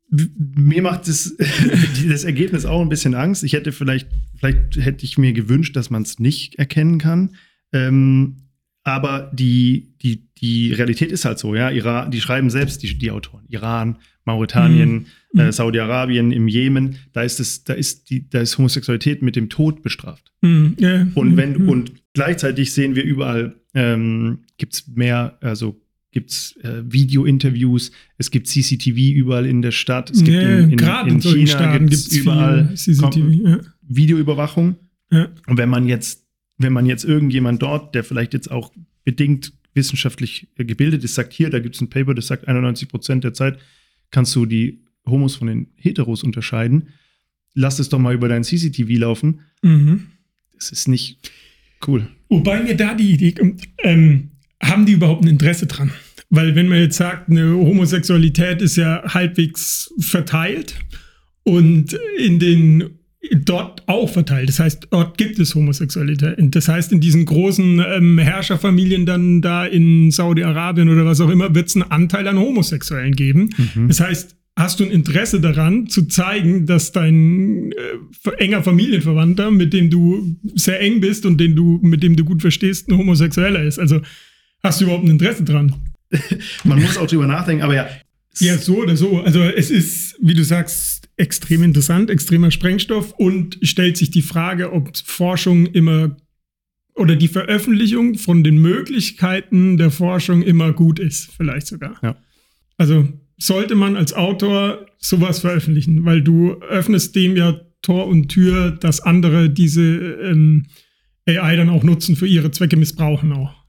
mir 0.09 0.81
macht 0.81 1.07
das, 1.07 1.35
das 2.09 2.23
Ergebnis 2.23 2.65
auch 2.65 2.81
ein 2.81 2.89
bisschen 2.89 3.13
Angst. 3.13 3.43
Ich 3.43 3.53
hätte 3.53 3.71
vielleicht, 3.71 4.07
vielleicht 4.37 4.77
hätte 4.77 5.05
ich 5.05 5.17
mir 5.17 5.33
gewünscht, 5.33 5.75
dass 5.75 5.89
man 5.89 6.03
es 6.03 6.19
nicht 6.19 6.55
erkennen 6.55 6.97
kann. 6.97 7.35
Ähm, 7.73 8.42
aber 8.83 9.31
die, 9.33 9.93
die, 10.01 10.27
die 10.41 10.73
Realität 10.73 11.11
ist 11.11 11.25
halt 11.25 11.39
so, 11.39 11.55
ja. 11.55 11.69
Iran, 11.71 12.11
die 12.11 12.19
schreiben 12.21 12.49
selbst, 12.49 12.83
die, 12.83 12.97
die 12.97 13.11
Autoren. 13.11 13.45
Iran, 13.49 13.97
Mauretanien, 14.25 15.07
Mhm. 15.33 15.39
äh, 15.39 15.51
Saudi-Arabien, 15.51 16.31
im 16.31 16.47
Jemen, 16.47 16.97
da 17.11 17.23
ist 17.23 17.39
es, 17.39 17.63
da 17.63 17.73
ist 17.73 18.09
die, 18.09 18.29
da 18.29 18.39
ist 18.41 18.57
Homosexualität 18.57 19.21
mit 19.21 19.35
dem 19.35 19.49
Tod 19.49 19.81
bestraft. 19.81 20.31
Hm, 20.43 20.75
ja. 20.79 21.07
Und 21.15 21.37
wenn 21.37 21.55
Hm. 21.55 21.69
und 21.69 21.91
gleichzeitig 22.13 22.71
sehen 22.71 22.95
wir 22.95 23.03
überall, 23.03 23.55
ähm, 23.73 24.39
gibt 24.57 24.73
es 24.73 24.87
mehr, 24.87 25.37
also 25.41 25.79
gibt 26.11 26.29
es 26.29 26.55
äh, 26.61 26.83
Video-Interviews, 26.85 27.91
es 28.19 28.29
gibt 28.29 28.47
CCTV 28.47 28.97
überall 29.15 29.45
in 29.47 29.61
der 29.63 29.71
Stadt, 29.71 30.11
es 30.11 30.23
gibt 30.23 30.37
Ja, 30.37 30.59
in, 30.59 30.69
in, 30.71 30.77
gerade 30.77 31.09
in 31.09 31.19
China 31.21 31.77
gibt 31.77 31.91
es 31.93 32.07
überall 32.15 32.69
CCTV. 32.75 33.29
Ja. 33.47 33.59
Videoüberwachung. 33.81 34.75
Und 35.47 35.57
wenn 35.57 35.69
man 35.69 35.87
jetzt, 35.87 36.22
wenn 36.63 36.73
man 36.73 36.85
jetzt 36.85 37.05
irgendjemand 37.05 37.61
dort, 37.61 37.93
der 37.93 38.03
vielleicht 38.03 38.33
jetzt 38.33 38.49
auch 38.49 38.71
bedingt 39.03 39.53
wissenschaftlich 39.73 40.47
äh, 40.57 40.65
gebildet 40.65 41.03
ist, 41.03 41.15
sagt, 41.15 41.33
hier, 41.33 41.49
da 41.49 41.59
gibt 41.59 41.75
es 41.75 41.81
ein 41.81 41.89
Paper, 41.89 42.13
das 42.13 42.27
sagt, 42.27 42.47
91 42.47 42.89
Prozent 42.89 43.23
der 43.23 43.33
Zeit 43.33 43.59
kannst 44.11 44.35
du 44.35 44.45
die 44.45 44.79
Homos 45.05 45.35
von 45.35 45.47
den 45.47 45.67
Heteros 45.75 46.23
unterscheiden. 46.23 46.89
Lass 47.53 47.79
es 47.79 47.89
doch 47.89 47.99
mal 47.99 48.13
über 48.13 48.27
dein 48.27 48.43
CCTV 48.43 48.99
laufen. 48.99 49.41
Mhm. 49.61 50.07
Das 50.55 50.71
ist 50.71 50.87
nicht 50.87 51.31
cool. 51.87 52.07
Wobei 52.29 52.63
mir 52.63 52.75
da 52.75 52.93
die 52.93 53.11
Idee 53.11 53.33
kommt, 53.33 53.63
ähm, 53.83 54.31
haben 54.61 54.85
die 54.85 54.93
überhaupt 54.93 55.23
ein 55.23 55.27
Interesse 55.27 55.67
dran? 55.67 55.91
Weil 56.29 56.55
wenn 56.55 56.67
man 56.67 56.79
jetzt 56.79 56.97
sagt, 56.97 57.29
eine 57.29 57.51
Homosexualität 57.51 58.61
ist 58.61 58.77
ja 58.77 59.03
halbwegs 59.05 59.93
verteilt 59.99 60.79
und 61.43 61.97
in 62.17 62.39
den 62.39 62.97
dort 63.31 63.83
auch 63.87 64.09
verteilt. 64.09 64.49
Das 64.49 64.59
heißt, 64.59 64.87
dort 64.91 65.17
gibt 65.17 65.39
es 65.39 65.55
Homosexualität. 65.55 66.35
Das 66.37 66.67
heißt, 66.67 66.91
in 66.91 66.99
diesen 66.99 67.25
großen 67.25 67.83
ähm, 67.85 68.17
Herrscherfamilien 68.17 69.05
dann 69.05 69.41
da 69.41 69.65
in 69.65 70.11
Saudi-Arabien 70.11 70.89
oder 70.89 71.05
was 71.05 71.21
auch 71.21 71.29
immer, 71.29 71.55
wird 71.55 71.69
es 71.69 71.75
einen 71.75 71.89
Anteil 71.89 72.27
an 72.27 72.37
Homosexuellen 72.37 73.15
geben. 73.15 73.49
Mhm. 73.75 73.87
Das 73.87 73.99
heißt, 73.99 74.35
hast 74.55 74.79
du 74.79 74.83
ein 74.83 74.91
Interesse 74.91 75.41
daran, 75.41 75.87
zu 75.87 76.03
zeigen, 76.07 76.65
dass 76.65 76.91
dein 76.91 77.71
äh, 77.71 78.31
enger 78.37 78.63
Familienverwandter, 78.63 79.51
mit 79.51 79.73
dem 79.73 79.89
du 79.89 80.35
sehr 80.55 80.79
eng 80.81 80.99
bist 80.99 81.25
und 81.25 81.39
den 81.39 81.55
du, 81.55 81.79
mit 81.81 82.03
dem 82.03 82.15
du 82.15 82.23
gut 82.23 82.41
verstehst, 82.41 82.89
ein 82.89 82.97
Homosexueller 82.97 83.63
ist. 83.63 83.79
Also 83.79 84.01
hast 84.61 84.81
du 84.81 84.85
überhaupt 84.85 85.05
ein 85.05 85.11
Interesse 85.11 85.43
dran? 85.43 85.75
Man 86.63 86.81
muss 86.81 86.97
auch 86.97 87.07
drüber 87.07 87.27
nachdenken, 87.27 87.63
aber 87.63 87.75
ja. 87.75 87.87
Ja, 88.39 88.57
so 88.57 88.77
oder 88.77 88.97
so. 88.97 89.21
Also 89.21 89.43
es 89.43 89.69
ist, 89.69 90.17
wie 90.19 90.33
du 90.33 90.43
sagst, 90.43 90.92
extrem 91.17 91.63
interessant, 91.63 92.09
extremer 92.09 92.51
Sprengstoff 92.51 93.13
und 93.13 93.59
stellt 93.61 93.97
sich 93.97 94.11
die 94.11 94.21
Frage, 94.21 94.73
ob 94.73 94.95
Forschung 94.97 95.67
immer 95.67 96.17
oder 96.95 97.15
die 97.15 97.27
Veröffentlichung 97.27 98.15
von 98.15 98.43
den 98.43 98.57
Möglichkeiten 98.57 99.77
der 99.77 99.91
Forschung 99.91 100.43
immer 100.43 100.73
gut 100.73 100.99
ist, 100.99 101.31
vielleicht 101.31 101.67
sogar. 101.67 101.97
Ja. 102.03 102.17
Also 102.77 103.07
sollte 103.37 103.75
man 103.75 103.95
als 103.95 104.13
Autor 104.13 104.85
sowas 104.97 105.39
veröffentlichen, 105.39 106.05
weil 106.05 106.21
du 106.21 106.53
öffnest 106.61 107.15
dem 107.15 107.35
ja 107.35 107.59
Tor 107.81 108.07
und 108.07 108.29
Tür, 108.29 108.71
dass 108.71 109.01
andere 109.01 109.49
diese 109.49 109.81
ähm, 109.81 110.67
AI 111.25 111.55
dann 111.55 111.69
auch 111.69 111.83
nutzen 111.83 112.15
für 112.15 112.27
ihre 112.27 112.51
Zwecke 112.51 112.77
missbrauchen 112.77 113.33
auch. 113.33 113.65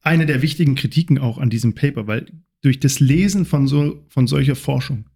Eine 0.00 0.26
der 0.26 0.42
wichtigen 0.42 0.74
Kritiken 0.74 1.18
auch 1.18 1.38
an 1.38 1.50
diesem 1.50 1.74
Paper, 1.74 2.06
weil 2.06 2.26
durch 2.62 2.80
das 2.80 3.00
Lesen 3.00 3.44
von, 3.44 3.66
so, 3.66 4.04
von 4.08 4.26
solcher 4.26 4.56
Forschung 4.56 5.06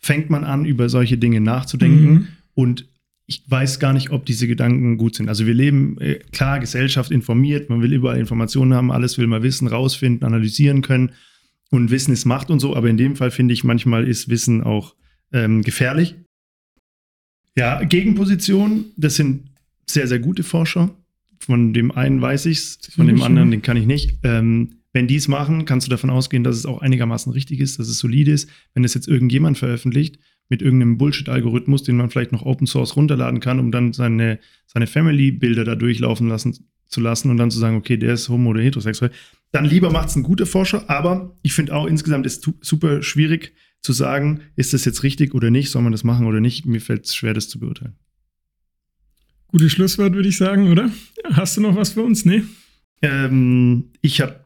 fängt 0.00 0.30
man 0.30 0.44
an, 0.44 0.64
über 0.64 0.88
solche 0.88 1.18
Dinge 1.18 1.40
nachzudenken 1.40 2.12
mhm. 2.12 2.28
und 2.54 2.86
ich 3.28 3.42
weiß 3.48 3.80
gar 3.80 3.92
nicht, 3.92 4.10
ob 4.10 4.24
diese 4.24 4.46
Gedanken 4.46 4.98
gut 4.98 5.16
sind. 5.16 5.28
Also 5.28 5.46
wir 5.46 5.54
leben, 5.54 5.98
äh, 6.00 6.20
klar, 6.30 6.60
Gesellschaft 6.60 7.10
informiert, 7.10 7.68
man 7.68 7.82
will 7.82 7.92
überall 7.92 8.18
Informationen 8.18 8.72
haben, 8.72 8.92
alles 8.92 9.18
will 9.18 9.26
man 9.26 9.42
wissen, 9.42 9.66
rausfinden, 9.66 10.24
analysieren 10.24 10.80
können 10.80 11.10
und 11.70 11.90
Wissen 11.90 12.12
ist 12.12 12.24
Macht 12.24 12.50
und 12.50 12.60
so, 12.60 12.76
aber 12.76 12.88
in 12.88 12.96
dem 12.96 13.16
Fall 13.16 13.30
finde 13.30 13.52
ich, 13.52 13.64
manchmal 13.64 14.06
ist 14.06 14.28
Wissen 14.28 14.62
auch 14.62 14.94
ähm, 15.32 15.62
gefährlich. 15.62 16.14
Ja, 17.56 17.82
Gegenposition, 17.82 18.86
das 18.96 19.16
sind 19.16 19.50
sehr, 19.86 20.06
sehr 20.06 20.18
gute 20.18 20.42
Forscher. 20.42 20.90
Von 21.38 21.72
dem 21.72 21.90
einen 21.90 22.20
weiß 22.20 22.46
ich 22.46 22.58
es, 22.58 22.78
von 22.94 23.06
dem 23.06 23.22
anderen, 23.22 23.50
den 23.50 23.62
kann 23.62 23.76
ich 23.76 23.86
nicht. 23.86 24.18
Ähm, 24.22 24.76
wenn 24.96 25.06
die 25.06 25.16
es 25.16 25.28
machen, 25.28 25.66
kannst 25.66 25.86
du 25.86 25.90
davon 25.90 26.08
ausgehen, 26.08 26.42
dass 26.42 26.56
es 26.56 26.64
auch 26.64 26.80
einigermaßen 26.80 27.30
richtig 27.30 27.60
ist, 27.60 27.78
dass 27.78 27.86
es 27.86 27.98
solide 27.98 28.32
ist. 28.32 28.48
Wenn 28.72 28.82
es 28.82 28.94
jetzt 28.94 29.06
irgendjemand 29.06 29.58
veröffentlicht 29.58 30.18
mit 30.48 30.62
irgendeinem 30.62 30.96
Bullshit-Algorithmus, 30.96 31.82
den 31.82 31.98
man 31.98 32.08
vielleicht 32.08 32.32
noch 32.32 32.46
Open 32.46 32.66
Source 32.66 32.96
runterladen 32.96 33.40
kann, 33.40 33.60
um 33.60 33.70
dann 33.70 33.92
seine, 33.92 34.38
seine 34.66 34.86
Family-Bilder 34.86 35.64
da 35.64 35.74
durchlaufen 35.74 36.28
lassen 36.28 36.56
zu 36.86 37.02
lassen 37.02 37.28
und 37.28 37.36
dann 37.36 37.50
zu 37.50 37.58
sagen, 37.58 37.76
okay, 37.76 37.98
der 37.98 38.14
ist 38.14 38.30
homo 38.30 38.48
oder 38.48 38.62
heterosexuell, 38.62 39.10
dann 39.52 39.66
lieber 39.66 39.90
macht 39.90 40.08
es 40.08 40.16
ein 40.16 40.22
guter 40.22 40.46
Forscher. 40.46 40.88
Aber 40.88 41.36
ich 41.42 41.52
finde 41.52 41.74
auch 41.74 41.84
insgesamt 41.84 42.24
ist 42.24 42.50
super 42.62 43.02
schwierig 43.02 43.52
zu 43.82 43.92
sagen, 43.92 44.40
ist 44.54 44.72
das 44.72 44.86
jetzt 44.86 45.02
richtig 45.02 45.34
oder 45.34 45.50
nicht, 45.50 45.68
soll 45.68 45.82
man 45.82 45.92
das 45.92 46.04
machen 46.04 46.26
oder 46.26 46.40
nicht. 46.40 46.64
Mir 46.64 46.80
fällt 46.80 47.04
es 47.04 47.14
schwer, 47.14 47.34
das 47.34 47.50
zu 47.50 47.58
beurteilen. 47.60 47.96
Gutes 49.48 49.72
Schlusswort, 49.72 50.14
würde 50.14 50.30
ich 50.30 50.38
sagen, 50.38 50.72
oder? 50.72 50.90
Hast 51.32 51.58
du 51.58 51.60
noch 51.60 51.76
was 51.76 51.90
für 51.90 52.02
uns? 52.02 52.24
Nee? 52.24 52.44
Ähm, 53.02 53.90
ich 54.00 54.22
habe 54.22 54.45